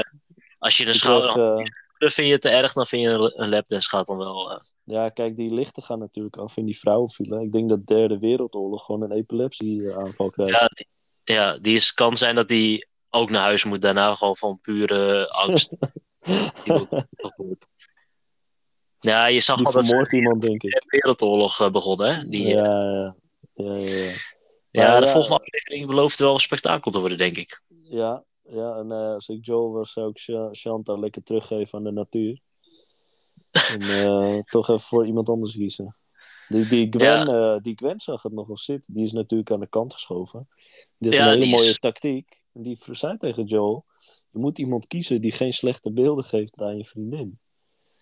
Als 0.57 0.77
je 0.77 0.85
de 0.85 0.93
schouder 0.93 1.31
kreeg, 1.31 1.69
eh, 1.95 1.99
dan 1.99 2.09
vind 2.09 2.27
je 2.27 2.33
het 2.33 2.41
te 2.41 2.49
erg, 2.49 2.73
dan 2.73 2.85
vind 2.85 3.01
je 3.01 3.31
een, 3.35 3.49
lapdance 3.49 3.89
gaat 3.89 4.07
dan 4.07 4.17
wel. 4.17 4.51
eh, 4.51 4.59
ja, 4.83 5.09
kijk, 5.09 5.35
die 5.35 5.53
lichten 5.53 5.83
gaan 5.83 5.99
natuurlijk 5.99 6.37
af 6.37 6.57
in 6.57 6.65
die 6.65 6.79
vrouwenfile. 6.79 7.41
Ik 7.41 7.51
denk 7.51 7.69
dat 7.69 7.87
derde 7.87 8.19
wereldoorlog 8.19 8.85
gewoon 8.85 9.01
een 9.01 9.11
epilepsieaanval 9.11 10.29
krijgt. 10.29 10.59
ja, 10.59 10.69
die, 10.73 10.87
ja, 11.23 11.57
die 11.57 11.75
is, 11.75 11.93
kan 11.93 12.17
zijn 12.17 12.35
dat 12.35 12.47
die 12.47 12.87
ook 13.09 13.29
naar 13.29 13.41
huis 13.41 13.63
moet 13.63 13.81
daarna, 13.81 14.15
gewoon 14.15 14.37
van 14.37 14.59
pure 14.61 15.27
angst. 15.45 15.75
Ja, 18.99 19.25
je 19.25 19.39
zag 19.39 19.57
die 19.57 19.65
al 19.65 19.71
dat 19.71 19.85
ze 19.85 20.15
iemand, 20.15 20.41
denk 20.41 20.63
ik. 20.63 20.71
de 20.71 20.83
wereldoorlog 20.87 21.59
eh, 21.59 21.71
begonnen, 21.71 22.15
hè? 22.15 22.27
Die, 22.29 22.47
ja, 22.47 22.63
ja, 22.63 23.15
ja, 23.53 23.75
ja, 23.75 24.11
ja, 24.71 24.93
ja. 24.93 24.99
de 24.99 25.07
volgende 25.07 25.39
aflevering 25.39 25.87
belooft 25.87 26.19
wel 26.19 26.33
een 26.33 26.39
spektakel 26.39 26.91
te 26.91 26.99
worden, 26.99 27.17
denk 27.17 27.37
ik. 27.37 27.61
Ja, 27.83 28.23
ja 28.49 28.75
en 28.75 28.91
eh, 28.91 29.13
als 29.13 29.29
ik 29.29 29.45
Joel 29.45 29.71
was, 29.71 29.91
zou 29.91 30.09
ik 30.09 30.17
Sha- 30.17 30.53
Shanta 30.53 30.97
lekker 30.97 31.23
teruggeven 31.23 31.77
aan 31.77 31.83
de 31.83 31.91
natuur. 31.91 32.39
en 33.73 33.81
eh, 33.81 34.39
toch 34.49 34.69
even 34.69 34.79
voor 34.81 35.05
iemand 35.05 35.29
anders 35.29 35.53
kiezen. 35.53 35.95
Die, 36.47 36.67
die, 36.67 36.87
Gwen, 36.89 37.27
eh, 37.27 37.57
die 37.61 37.75
Gwen 37.75 37.99
zag 37.99 38.21
het 38.23 38.33
nog 38.33 38.47
wel 38.47 38.57
zitten. 38.57 38.93
Die 38.93 39.03
is 39.03 39.11
natuurlijk 39.11 39.51
aan 39.51 39.59
de 39.59 39.67
kant 39.67 39.93
geschoven. 39.93 40.47
Had 40.99 41.13
Ja, 41.13 41.27
een 41.27 41.33
hele 41.39 41.45
mooie 41.51 41.69
is- 41.69 41.79
tactiek. 41.79 42.41
En 42.53 42.61
die 42.61 42.77
zei 42.91 43.17
tegen 43.17 43.43
Joel: 43.45 43.85
Je 44.31 44.39
moet 44.39 44.57
iemand 44.59 44.87
kiezen 44.87 45.21
die 45.21 45.31
geen 45.31 45.53
slechte 45.53 45.91
beelden 45.91 46.23
geeft 46.23 46.61
aan 46.61 46.77
je 46.77 46.85
vriendin. 46.85 47.39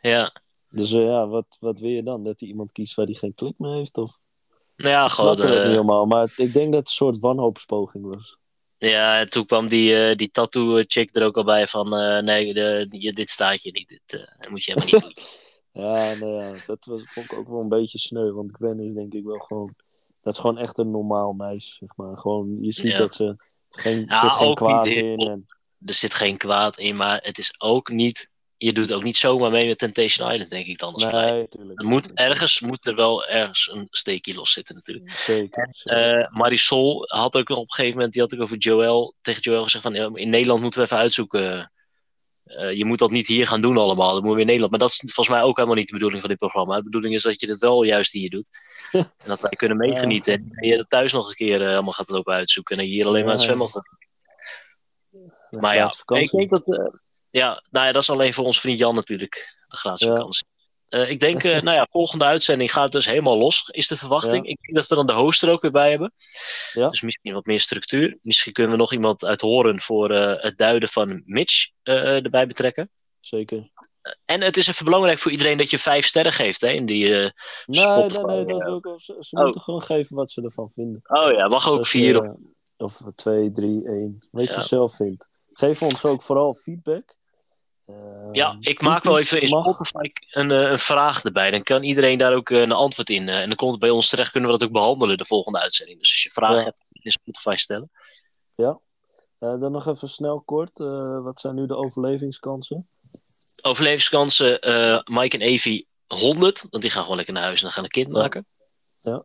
Ja, 0.01 0.41
Dus 0.69 0.89
ja, 0.91 1.27
wat, 1.27 1.57
wat 1.59 1.79
wil 1.79 1.89
je 1.89 2.03
dan? 2.03 2.23
Dat 2.23 2.39
hij 2.39 2.49
iemand 2.49 2.71
kiest 2.71 2.95
waar 2.95 3.05
hij 3.05 3.15
geen 3.15 3.33
klik 3.33 3.57
mee 3.57 3.73
heeft? 3.75 3.97
Of... 3.97 4.19
nou 4.75 4.89
ja, 4.89 5.05
Ik 5.05 5.11
gewoon. 5.11 5.35
niet 5.35 5.45
helemaal. 5.45 6.05
Maar 6.05 6.33
ik 6.35 6.53
denk 6.53 6.71
dat 6.71 6.79
het 6.79 6.87
een 6.87 6.93
soort 6.93 7.19
wanhoopspoging 7.19 8.05
was. 8.05 8.37
Ja, 8.89 9.19
en 9.19 9.29
toen 9.29 9.45
kwam 9.45 9.67
die, 9.67 9.95
eh, 10.07 10.15
die 10.15 10.31
tattoo-chick 10.31 11.15
er 11.15 11.23
ook 11.23 11.37
al 11.37 11.43
bij 11.43 11.67
van: 11.67 11.93
eh, 11.95 12.23
nee, 12.23 12.53
de, 12.53 12.87
je- 12.89 13.13
dit 13.13 13.29
staat 13.29 13.63
je 13.63 13.71
niet. 13.71 13.87
Dit 13.87 14.01
eh, 14.21 14.37
dat 14.39 14.49
moet 14.49 14.63
je 14.63 14.71
helemaal 14.71 14.99
niet 15.09 15.15
doen. 15.15 15.23
Ja, 15.83 16.13
nou 16.13 16.43
ja, 16.43 16.53
dat 16.67 16.85
was, 16.85 17.01
vond 17.05 17.31
ik 17.31 17.37
ook 17.37 17.47
wel 17.47 17.59
een 17.59 17.69
beetje 17.69 17.97
sneu. 17.97 18.31
Want 18.31 18.55
Gwen 18.55 18.79
is 18.79 18.93
denk 18.93 19.13
ik 19.13 19.23
wel 19.23 19.39
gewoon... 19.39 19.73
Dat 20.21 20.33
is 20.33 20.39
gewoon 20.39 20.57
echt 20.57 20.77
een 20.77 20.91
normaal 20.91 21.33
meisje, 21.33 21.75
zeg 21.79 21.95
maar. 21.95 22.17
Gewoon, 22.17 22.57
je 22.61 22.71
ziet 22.71 22.91
Ja. 22.91 22.97
dat 22.97 23.13
ze 23.13 23.35
geen, 23.69 24.05
Ja, 24.07 24.21
zit 24.21 24.31
geen 24.31 24.55
kwaad 24.55 24.85
niet 24.85 24.95
in. 24.95 25.17
En, 25.19 25.45
er 25.85 25.93
zit 25.93 26.13
geen 26.13 26.37
kwaad 26.37 26.77
in, 26.77 26.95
maar 26.95 27.19
het 27.23 27.37
is 27.37 27.55
ook 27.57 27.89
niet. 27.89 28.29
Je 28.63 28.73
doet 28.73 28.93
ook 28.93 29.03
niet 29.03 29.17
zomaar 29.17 29.51
mee 29.51 29.67
met 29.67 29.77
Temptation 29.77 30.31
Island, 30.31 30.49
denk 30.49 30.65
ik 30.65 30.79
dan. 30.79 30.93
Als 30.93 31.11
nee, 31.11 31.47
tuurlijk. 31.47 31.81
Er 31.81 31.87
moet 31.87 32.13
ergens 32.13 32.59
moet 32.59 32.85
er 32.85 32.95
wel 32.95 33.25
ergens 33.25 33.69
een 33.71 33.87
steekje 33.89 34.33
los 34.33 34.51
zitten, 34.51 34.75
natuurlijk. 34.75 35.11
Zeker. 35.11 35.69
zeker. 35.71 36.19
Eh, 36.19 36.29
Marisol 36.31 37.05
had 37.07 37.35
ook 37.35 37.49
op 37.49 37.57
een 37.57 37.73
gegeven 37.73 37.95
moment, 37.95 38.13
die 38.13 38.21
had 38.21 38.33
ook 38.33 38.41
over 38.41 38.57
Joel, 38.57 39.15
tegen 39.21 39.41
Joel 39.41 39.63
gezegd 39.63 39.83
van, 39.83 39.95
in 39.95 40.29
Nederland 40.29 40.61
moeten 40.61 40.79
we 40.79 40.85
even 40.85 40.97
uitzoeken. 40.97 41.71
eh, 42.43 42.71
je 42.71 42.85
moet 42.85 42.99
dat 42.99 43.11
niet 43.11 43.27
hier 43.27 43.47
gaan 43.47 43.61
doen 43.61 43.77
allemaal, 43.77 44.13
dat 44.13 44.23
moeten 44.23 44.33
we 44.33 44.39
in 44.39 44.45
Nederland. 44.45 44.71
Maar 44.71 44.79
dat 44.79 44.89
is 44.89 44.99
volgens 45.13 45.35
mij 45.35 45.45
ook 45.45 45.55
helemaal 45.55 45.77
niet 45.77 45.87
de 45.87 45.93
bedoeling 45.93 46.21
van 46.21 46.29
dit 46.29 46.39
programma. 46.39 46.77
De 46.77 46.83
bedoeling 46.83 47.13
is 47.13 47.23
dat 47.23 47.39
je 47.39 47.47
dit 47.47 47.59
wel 47.59 47.83
juist 47.83 48.11
hier 48.11 48.29
doet. 48.29 48.49
en 48.91 49.27
dat 49.27 49.41
wij 49.41 49.51
kunnen 49.51 49.77
meegenieten. 49.77 50.33
En 50.51 50.67
je 50.67 50.77
dat 50.77 50.89
thuis 50.89 51.13
nog 51.13 51.27
een 51.27 51.35
keer 51.35 51.61
eh, 51.61 51.73
allemaal 51.73 51.93
gaat 51.93 52.09
lopen 52.09 52.33
uitzoeken. 52.33 52.77
En 52.77 52.85
hier 52.85 53.05
alleen 53.05 53.23
maar 53.23 53.31
aan 53.31 53.37
het 53.37 53.45
zwemmen 53.45 53.69
gaat. 53.69 53.87
Maar 55.49 55.75
ja, 55.75 55.93
ik 56.05 56.29
denk 56.31 56.49
dat. 56.49 57.01
Ja, 57.33 57.63
nou 57.71 57.85
ja, 57.85 57.91
dat 57.91 58.01
is 58.01 58.09
alleen 58.09 58.33
voor 58.33 58.45
ons 58.45 58.59
vriend 58.59 58.79
Jan 58.79 58.95
natuurlijk. 58.95 59.55
De 59.67 59.77
gratis 59.77 60.07
Ja. 60.07 60.13
vakantie. 60.13 60.45
Eh, 60.89 61.09
ik 61.09 61.19
denk, 61.19 61.43
eh, 61.43 61.61
nou 61.61 61.75
ja, 61.77 61.87
volgende 61.89 62.25
uitzending 62.25 62.71
gaat 62.71 62.91
dus 62.91 63.05
helemaal 63.05 63.37
los, 63.37 63.69
is 63.71 63.87
de 63.87 63.95
verwachting. 63.97 64.45
Ja. 64.45 64.49
Ik 64.51 64.57
denk 64.61 64.75
dat 64.75 64.87
we 64.87 64.95
dan 64.95 65.05
de 65.05 65.13
host 65.13 65.43
er 65.43 65.49
ook 65.49 65.61
weer 65.61 65.71
bij 65.71 65.89
hebben. 65.89 66.13
Ja. 66.73 66.89
Dus 66.89 67.01
misschien 67.01 67.33
wat 67.33 67.45
meer 67.45 67.59
structuur. 67.59 68.17
Misschien 68.21 68.53
kunnen 68.53 68.71
we 68.71 68.77
nog 68.77 68.91
iemand 68.93 69.25
uit 69.25 69.41
Horen 69.41 69.79
voor 69.81 70.11
eh, 70.11 70.43
het 70.43 70.57
duiden 70.57 70.89
van 70.89 71.21
Mitch 71.25 71.69
erbij 71.83 72.47
betrekken. 72.47 72.89
Zeker. 73.19 73.69
En 74.25 74.41
het 74.41 74.57
is 74.57 74.67
even 74.67 74.85
belangrijk 74.85 75.17
voor 75.17 75.31
iedereen 75.31 75.57
dat 75.57 75.69
je 75.69 75.79
vijf 75.79 76.05
sterren 76.05 76.33
geeft 76.33 76.61
hè, 76.61 76.67
in 76.69 76.85
die. 76.85 77.05
eh, 77.05 77.29
Nee, 77.65 77.85
nee, 77.85 77.95
nee, 77.95 78.45
dat 78.45 78.63
wil 78.63 78.77
ik 78.77 78.87
ook. 78.87 79.01
Ze, 79.01 79.15
ze 79.19 79.35
oh. 79.35 79.43
moeten 79.43 79.61
gewoon 79.61 79.81
geven 79.81 80.15
wat 80.15 80.31
ze 80.31 80.41
ervan 80.41 80.69
vinden. 80.73 80.99
Oh 81.03 81.31
ja, 81.31 81.47
mag 81.47 81.69
ook 81.69 81.87
vier. 81.87 82.13
je, 82.13 82.35
Of, 82.77 83.01
Of 83.01 83.11
twee, 83.15 83.51
drie, 83.51 83.85
één. 83.87 84.17
Wat 84.31 84.53
je 84.53 84.61
zelf 84.61 84.95
vindt. 84.95 85.29
Geef 85.53 85.81
ons 85.81 86.05
ook 86.05 86.21
vooral 86.21 86.53
feedback. 86.53 87.15
Eh, 87.85 88.29
ja, 88.31 88.57
ik 88.59 88.81
maak 88.81 89.03
wel 89.03 89.19
even 89.19 89.41
in. 89.41 89.47
Spotify 89.47 90.11
een, 90.31 90.51
eh, 90.51 90.69
een 90.71 90.79
vraag 90.79 91.23
erbij. 91.23 91.51
Dan 91.51 91.63
kan 91.63 91.83
iedereen 91.83 92.17
daar 92.17 92.33
ook 92.33 92.49
eh, 92.49 92.61
een 92.61 92.71
antwoord 92.71 93.09
in. 93.09 93.29
eh, 93.29 93.39
en 93.41 93.47
dan 93.47 93.55
komt 93.55 93.71
het 93.71 93.79
bij 93.79 93.89
ons 93.89 94.09
terecht, 94.09 94.31
kunnen 94.31 94.49
we 94.51 94.57
dat 94.57 94.67
ook 94.67 94.73
behandelen 94.73 95.17
de 95.17 95.25
volgende 95.25 95.59
uitzending. 95.59 95.99
Dus 95.99 96.11
als 96.11 96.23
je 96.23 96.29
vragen 96.29 96.57
Ja. 96.57 96.63
hebt, 96.63 96.87
in 96.91 97.11
Spotify 97.11 97.55
stellen. 97.55 97.91
Ja. 98.55 98.79
Dan 99.39 99.71
nog 99.71 99.87
even 99.87 100.09
snel 100.09 100.41
kort. 100.41 100.77
wat 101.23 101.39
zijn 101.39 101.55
nu 101.55 101.65
de 101.65 101.75
overlevingskansen? 101.75 102.87
Overlevingskansen, 103.61 104.49
Mike 105.11 105.37
en 105.37 105.41
Evie 105.41 105.87
100. 106.07 106.65
Want 106.69 106.83
die 106.83 106.91
gaan 106.91 107.01
gewoon 107.01 107.15
lekker 107.17 107.33
naar 107.33 107.43
huis 107.43 107.57
en 107.57 107.63
dan 107.63 107.71
gaan 107.71 107.83
een 107.83 107.89
kind 107.89 108.09
maken. 108.09 108.45
Ja. 108.99 109.23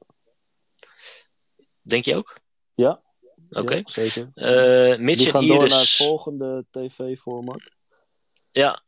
Denk 1.83 2.05
je 2.05 2.17
ook? 2.17 2.39
Ja. 2.75 3.01
Oké. 3.51 3.75
Ja, 3.75 3.83
zeker. 3.85 4.31
Mitch 5.01 5.17
Die 5.19 5.27
en 5.27 5.33
gaan 5.33 5.47
door 5.47 5.69
naar 5.69 5.79
het 5.79 5.91
volgende 5.97 6.67
tv-format. 6.71 7.77
Ja. 8.51 8.83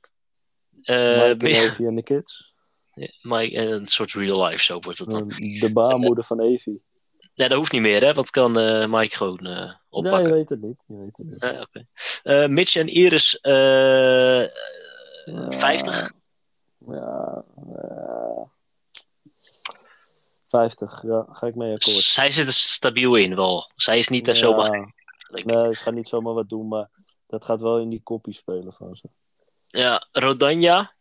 Eh, 0.82 1.28
Mike 1.28 1.46
en 1.48 1.54
Evie 1.64 1.86
en 1.86 1.94
de 1.94 2.02
kids. 2.02 2.54
Mike, 3.22 3.56
eh, 3.56 3.68
een 3.68 3.86
soort 3.86 4.12
real 4.12 4.44
life 4.44 4.62
show 4.62 4.84
wordt 4.84 4.98
het 4.98 5.10
dan. 5.10 5.30
Eh, 5.30 5.60
de 5.60 5.72
baarmoeder 5.72 6.24
van 6.24 6.40
Evie. 6.40 6.84
Nee, 7.34 7.48
dat 7.48 7.58
hoeft 7.58 7.72
niet 7.72 7.80
meer, 7.80 8.00
hè? 8.04 8.14
Want 8.14 8.30
kan 8.30 8.58
eh, 8.58 8.86
Mike 8.86 9.16
gewoon 9.16 9.38
eh, 9.38 9.44
Nee, 9.54 9.62
je 9.66 9.74
oppakken. 9.90 10.32
weet 10.32 10.48
het 10.48 10.60
niet. 10.60 10.84
Je 10.88 10.94
weet 10.94 11.16
het 11.16 11.26
niet. 11.26 11.66
Oké. 12.24 12.48
Mitch 12.48 12.76
en 12.76 12.88
Iris 12.88 13.38
Ja. 13.42 14.50
50. 15.48 16.12
Ja. 16.86 17.44
eh, 17.56 18.42
50, 20.46 21.02
ja. 21.02 21.26
Ga 21.28 21.46
ik 21.46 21.54
mee 21.54 21.74
akkoord. 21.74 21.96
Zij 21.96 22.30
zit 22.30 22.46
er 22.46 22.52
stabiel 22.52 23.14
in 23.16 23.34
wel. 23.34 23.70
Zij 23.76 23.98
is 23.98 24.08
niet 24.08 24.26
Ja. 24.26 24.32
zomaar. 24.34 24.94
Nee, 25.30 25.74
ze 25.74 25.82
gaan 25.82 25.94
niet 25.94 26.08
zomaar 26.08 26.34
wat 26.34 26.48
doen, 26.48 26.68
maar 26.68 26.90
dat 27.26 27.44
gaat 27.44 27.60
wel 27.60 27.78
in 27.80 27.88
die 27.88 28.00
kopie 28.02 28.32
spelen 28.34 28.72
van 28.72 28.96
ze. 28.96 29.08
Ja, 29.72 30.08
Rodanja. 30.12 30.92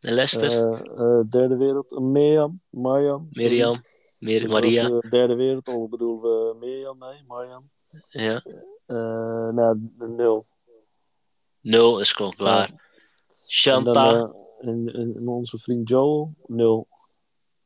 En 0.00 0.12
Lester. 0.14 0.50
Eh, 0.50 0.80
eh, 0.80 1.20
derde 1.28 1.56
wereld, 1.56 1.92
eh, 1.92 1.98
Mirjam, 1.98 2.60
Marjam. 2.70 3.28
sorry. 3.30 3.48
Mirjam. 3.50 3.80
Mir 4.18 4.40
Dus 4.40 4.50
Maria. 4.52 4.82
als 4.82 4.92
we 5.02 5.08
derde 5.08 5.36
wereld, 5.36 5.90
bedoelen 5.90 6.20
we 6.22 6.56
Mirjam 6.58 6.98
mee, 6.98 7.22
Marjam. 7.26 7.62
Ja. 8.08 8.42
Eh, 8.86 9.48
nou, 9.54 9.90
nul. 9.98 10.46
Nul 11.60 12.00
is 12.00 12.12
gewoon 12.12 12.34
klaar. 12.34 12.68
En 12.68 12.80
Shanta. 13.48 13.92
dan 13.92 14.34
eh, 14.60 14.68
en, 14.68 14.92
en 15.16 15.28
onze 15.28 15.58
vriend 15.58 15.88
Joel, 15.88 16.34
nul. 16.46 16.88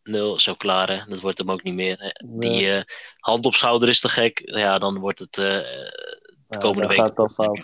Nul 0.03 0.35
is 0.35 0.49
ook 0.49 0.59
klaar, 0.59 0.89
hè? 0.91 1.05
Dat 1.11 1.21
wordt 1.21 1.39
hem 1.39 1.51
ook 1.51 1.63
niet 1.63 1.75
meer. 1.75 1.97
hè. 1.99 2.27
Nee. 2.27 2.51
Die 2.51 2.71
eh, 2.73 2.83
hand 3.19 3.47
op 3.47 3.55
schouder 3.55 3.89
is 3.89 4.01
te 4.01 4.09
gek. 4.09 4.41
Ja, 4.45 4.79
dan 4.79 4.99
wordt 4.99 5.19
het. 5.19 5.39
eh, 5.39 5.59
Ja, 6.49 6.59
komende 6.59 6.87
week 6.89 6.97
gaat 6.97 7.09
het 7.09 7.19
al 7.19 7.55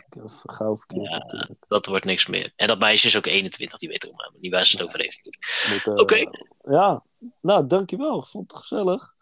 gauw, 0.42 0.76
verkeerd- 0.76 1.48
dat 1.68 1.86
wordt 1.86 2.04
niks 2.04 2.26
meer. 2.26 2.52
En 2.56 2.66
dat 2.68 2.78
meisje 2.78 3.06
is 3.06 3.16
ook 3.16 3.26
21, 3.26 3.78
die 3.78 3.88
weet 3.88 4.08
ook 4.08 4.16
maar 4.16 4.30
niet 4.40 4.52
waar 4.52 4.64
ze 4.66 4.76
het 4.76 4.86
over 4.86 5.00
heeft. 5.00 5.38
Eh, 5.84 5.94
Oké. 5.94 6.30
Ja, 6.62 7.02
nou 7.40 7.66
dankjewel. 7.66 8.22
Vond 8.22 8.50
het 8.52 8.60
gezellig. 8.60 9.14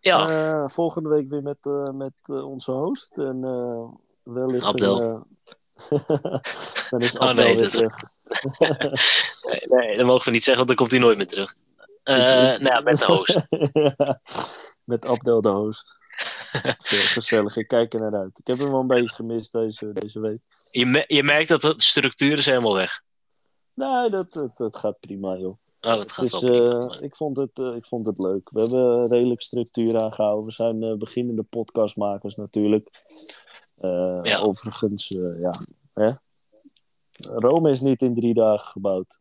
Ja, 0.00 0.28
Eh, 0.30 0.68
volgende 0.68 1.08
week 1.08 1.28
weer 1.28 1.42
met, 1.42 1.66
eh, 1.66 1.90
met 1.90 2.14
onze 2.28 2.70
host. 2.72 3.18
En 3.18 3.40
wellicht 4.22 4.66
Abdel. 4.66 4.98
dan 6.90 7.00
is 7.00 7.18
Oh, 7.18 7.32
nee, 7.32 7.56
weer 7.56 7.70
dat- 7.72 8.16
nee, 9.50 9.60
nee, 9.80 9.96
dat 9.96 10.06
mogen 10.06 10.24
we 10.24 10.30
niet 10.30 10.44
zeggen, 10.44 10.66
want 10.66 10.66
dan 10.66 10.76
komt 10.76 10.90
hij 10.90 11.00
nooit 11.00 11.16
meer 11.16 11.26
terug. 11.26 11.54
Nou 12.04 12.62
ja, 12.64 12.80
met 12.80 12.98
de 12.98 13.04
host. 13.04 13.46
Ja, 13.96 14.20
met 14.84 15.06
Abdel 15.06 15.40
de 15.40 15.48
host. 15.48 15.96
Gezellig, 17.14 17.56
ik 17.56 17.68
kijk 17.68 17.94
er 17.94 18.00
naar 18.00 18.16
uit. 18.18 18.38
Ik 18.38 18.46
heb 18.46 18.58
hem 18.58 18.70
wel 18.70 18.80
een 18.80 18.86
beetje 18.86 19.14
gemist 19.14 19.52
deze, 19.52 19.92
deze 19.92 20.20
week. 20.20 20.40
Je, 20.70 20.86
me- 20.86 21.04
je 21.06 21.22
merkt 21.22 21.48
dat 21.48 21.62
de 21.62 21.74
structuur 21.76 22.38
is 22.38 22.46
helemaal 22.46 22.74
weg. 22.74 23.02
Nee, 23.74 24.08
dat, 24.08 24.32
dat, 24.32 24.56
dat 24.56 24.76
gaat 24.76 25.00
prima, 25.00 25.36
joh. 25.36 25.56
Oh, 25.80 25.98
het 25.98 26.12
gaat 26.12 26.24
is, 26.24 26.40
wel 26.40 26.52
eh, 26.54 26.86
prima. 26.86 27.00
ik, 27.00 27.16
vond 27.16 27.36
het, 27.36 27.58
eh, 27.58 27.74
ik 27.74 27.86
vond 27.86 28.06
het 28.06 28.18
leuk. 28.18 28.50
We 28.50 28.60
hebben 28.60 29.08
redelijk 29.08 29.40
structuur 29.40 30.00
aangehouden. 30.00 30.44
We 30.44 30.52
zijn 30.52 30.82
eh, 30.82 30.96
beginnende 30.96 31.42
podcastmakers 31.42 32.34
natuurlijk. 32.34 32.88
Ja. 34.22 34.38
Overigens, 34.38 35.08
ja. 35.38 35.52
Hè? 35.92 36.12
Rome 37.20 37.70
is 37.70 37.80
niet 37.80 38.02
in 38.02 38.14
drie 38.14 38.34
dagen 38.34 38.68
gebouwd. 38.68 39.18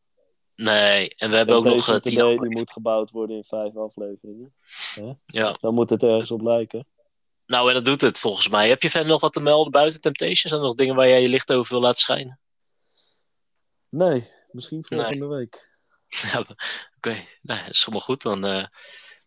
Nee, 0.56 1.16
en 1.16 1.30
we 1.30 1.36
hebben 1.36 1.56
ook 1.56 1.64
nog 1.64 1.74
Deze 1.74 2.00
tien 2.00 2.40
die 2.40 2.50
moet 2.50 2.72
gebouwd 2.72 3.12
worden 3.12 3.36
in 3.36 3.44
vijf 3.44 3.76
afleveringen. 3.76 4.54
Ja. 5.26 5.58
Dan 5.62 5.74
moet 5.74 5.90
het 5.90 6.04
ergens 6.04 6.32
op 6.32 6.42
lijken. 6.42 6.88
Nou, 7.48 7.68
en 7.68 7.74
dat 7.74 7.86
doet 7.86 8.02
het 8.02 8.20
volgens 8.20 8.50
mij. 8.50 8.70
Heb 8.70 8.82
je 8.82 8.90
verder 8.90 9.10
nog 9.10 9.22
wat 9.22 9.34
te 9.34 9.40
melden 9.40 9.72
buiten 9.72 10.02
Temptations? 10.02 10.42
Zijn 10.42 10.54
er 10.54 10.68
nog 10.68 10.76
dingen 10.76 10.96
waar 10.96 11.08
jij 11.08 11.22
je 11.22 11.30
licht 11.30 11.54
over 11.54 11.72
wil 11.72 11.82
laten 11.82 12.02
schijnen? 12.02 12.40
Nee, 13.90 14.28
misschien 14.52 14.84
volgende 14.84 15.28
week. 15.28 15.76
Ja, 16.32 16.40
Oké, 16.98 17.26
nou, 17.42 17.60
dat 17.66 17.70
is 17.70 17.80
helemaal 17.80 18.06
goed. 18.06 18.22
Dan 18.22 18.46
eh, 18.46 18.66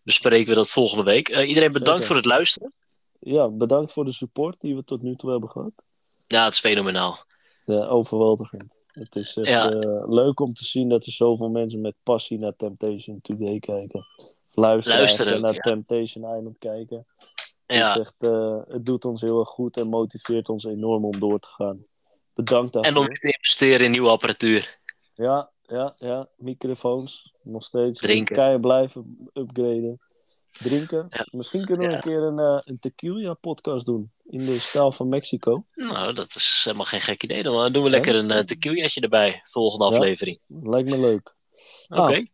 bespreken 0.02 0.48
we 0.48 0.54
dat 0.54 0.70
volgende 0.70 1.04
week. 1.04 1.28
Eh, 1.28 1.48
iedereen 1.48 1.72
bedankt 1.72 1.90
Zeker. 2.02 2.06
voor 2.06 2.16
het 2.16 2.24
luisteren. 2.24 2.72
Ja, 3.20 3.46
bedankt 3.48 3.92
voor 3.92 4.04
de 4.04 4.12
support 4.12 4.60
die 4.60 4.74
we 4.74 4.84
tot 4.84 5.02
nu 5.02 5.16
toe 5.16 5.30
hebben 5.30 5.50
gehad. 5.50 5.72
Ja, 6.26 6.44
het 6.44 6.52
is 6.52 6.60
fenomenaal. 6.60 7.24
Ja, 7.64 7.84
overweldigend. 7.84 8.78
Het 8.86 9.16
is 9.16 9.36
echt 9.36 9.48
Ja. 9.48 9.70
eh, 9.70 10.08
leuk 10.08 10.40
om 10.40 10.54
te 10.54 10.64
zien 10.64 10.88
dat 10.88 11.06
er 11.06 11.12
zoveel 11.12 11.48
mensen 11.48 11.80
met 11.80 11.94
passie 12.02 12.38
naar 12.38 12.56
Temptation 12.56 13.20
Today 13.20 13.58
kijken. 13.58 14.06
Luisteren, 14.54 14.98
Luisteren 14.98 15.34
ook, 15.34 15.40
naar 15.40 15.54
ja. 15.54 15.60
Temptation 15.60 16.36
Island 16.36 16.58
kijken. 16.58 17.06
Ja, 17.78 17.98
echt, 17.98 18.14
eh, 18.18 18.58
het 18.68 18.86
doet 18.86 19.04
ons 19.04 19.20
heel 19.20 19.38
erg 19.38 19.48
goed 19.48 19.76
en 19.76 19.88
motiveert 19.88 20.48
ons 20.48 20.64
enorm 20.64 21.04
om 21.04 21.18
door 21.18 21.38
te 21.38 21.48
gaan. 21.48 21.84
Bedankt 22.34 22.72
daarvoor. 22.72 22.92
en 22.92 22.98
om 22.98 23.14
te 23.14 23.32
investeren 23.32 23.84
in 23.86 23.90
nieuwe 23.90 24.08
apparatuur. 24.08 24.78
Ja, 25.14 25.50
ja, 25.62 25.92
ja. 25.98 26.26
Microfoons. 26.38 27.34
Nog 27.42 27.64
steeds. 27.64 28.00
Drinken. 28.00 28.34
Keihard 28.34 28.60
blijven 28.60 29.28
upgraden. 29.32 30.00
Drinken. 30.52 31.06
Ja. 31.10 31.26
Misschien 31.30 31.64
kunnen 31.64 31.86
we 31.86 31.92
Ja. 31.92 31.96
een 31.96 32.02
keer 32.04 32.22
een, 32.22 32.38
eh, 32.38 32.56
een 32.58 32.78
tequila 32.78 33.34
podcast 33.34 33.86
doen. 33.86 34.12
In 34.26 34.38
de 34.46 34.58
stijl 34.58 34.92
van 34.92 35.08
Mexico. 35.08 35.64
Nou, 35.74 36.12
dat 36.12 36.34
is 36.34 36.60
helemaal 36.64 36.86
geen 36.86 37.00
gek 37.00 37.22
idee. 37.22 37.42
Dan 37.42 37.72
doen 37.72 37.82
we 37.82 37.90
lekker 37.90 38.14
een 38.14 38.30
uh, 38.30 38.38
tequilaatje 38.38 39.00
erbij. 39.00 39.40
Volgende 39.44 39.84
aflevering. 39.84 40.38
Lijkt 40.46 40.90
me 40.90 40.98
leuk. 40.98 41.34
Oké, 41.88 42.26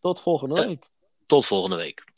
Tot 0.00 0.20
volgende 0.20 0.66
week. 0.66 0.90
tot 1.26 1.46
volgende 1.46 1.76
week. 1.76 2.09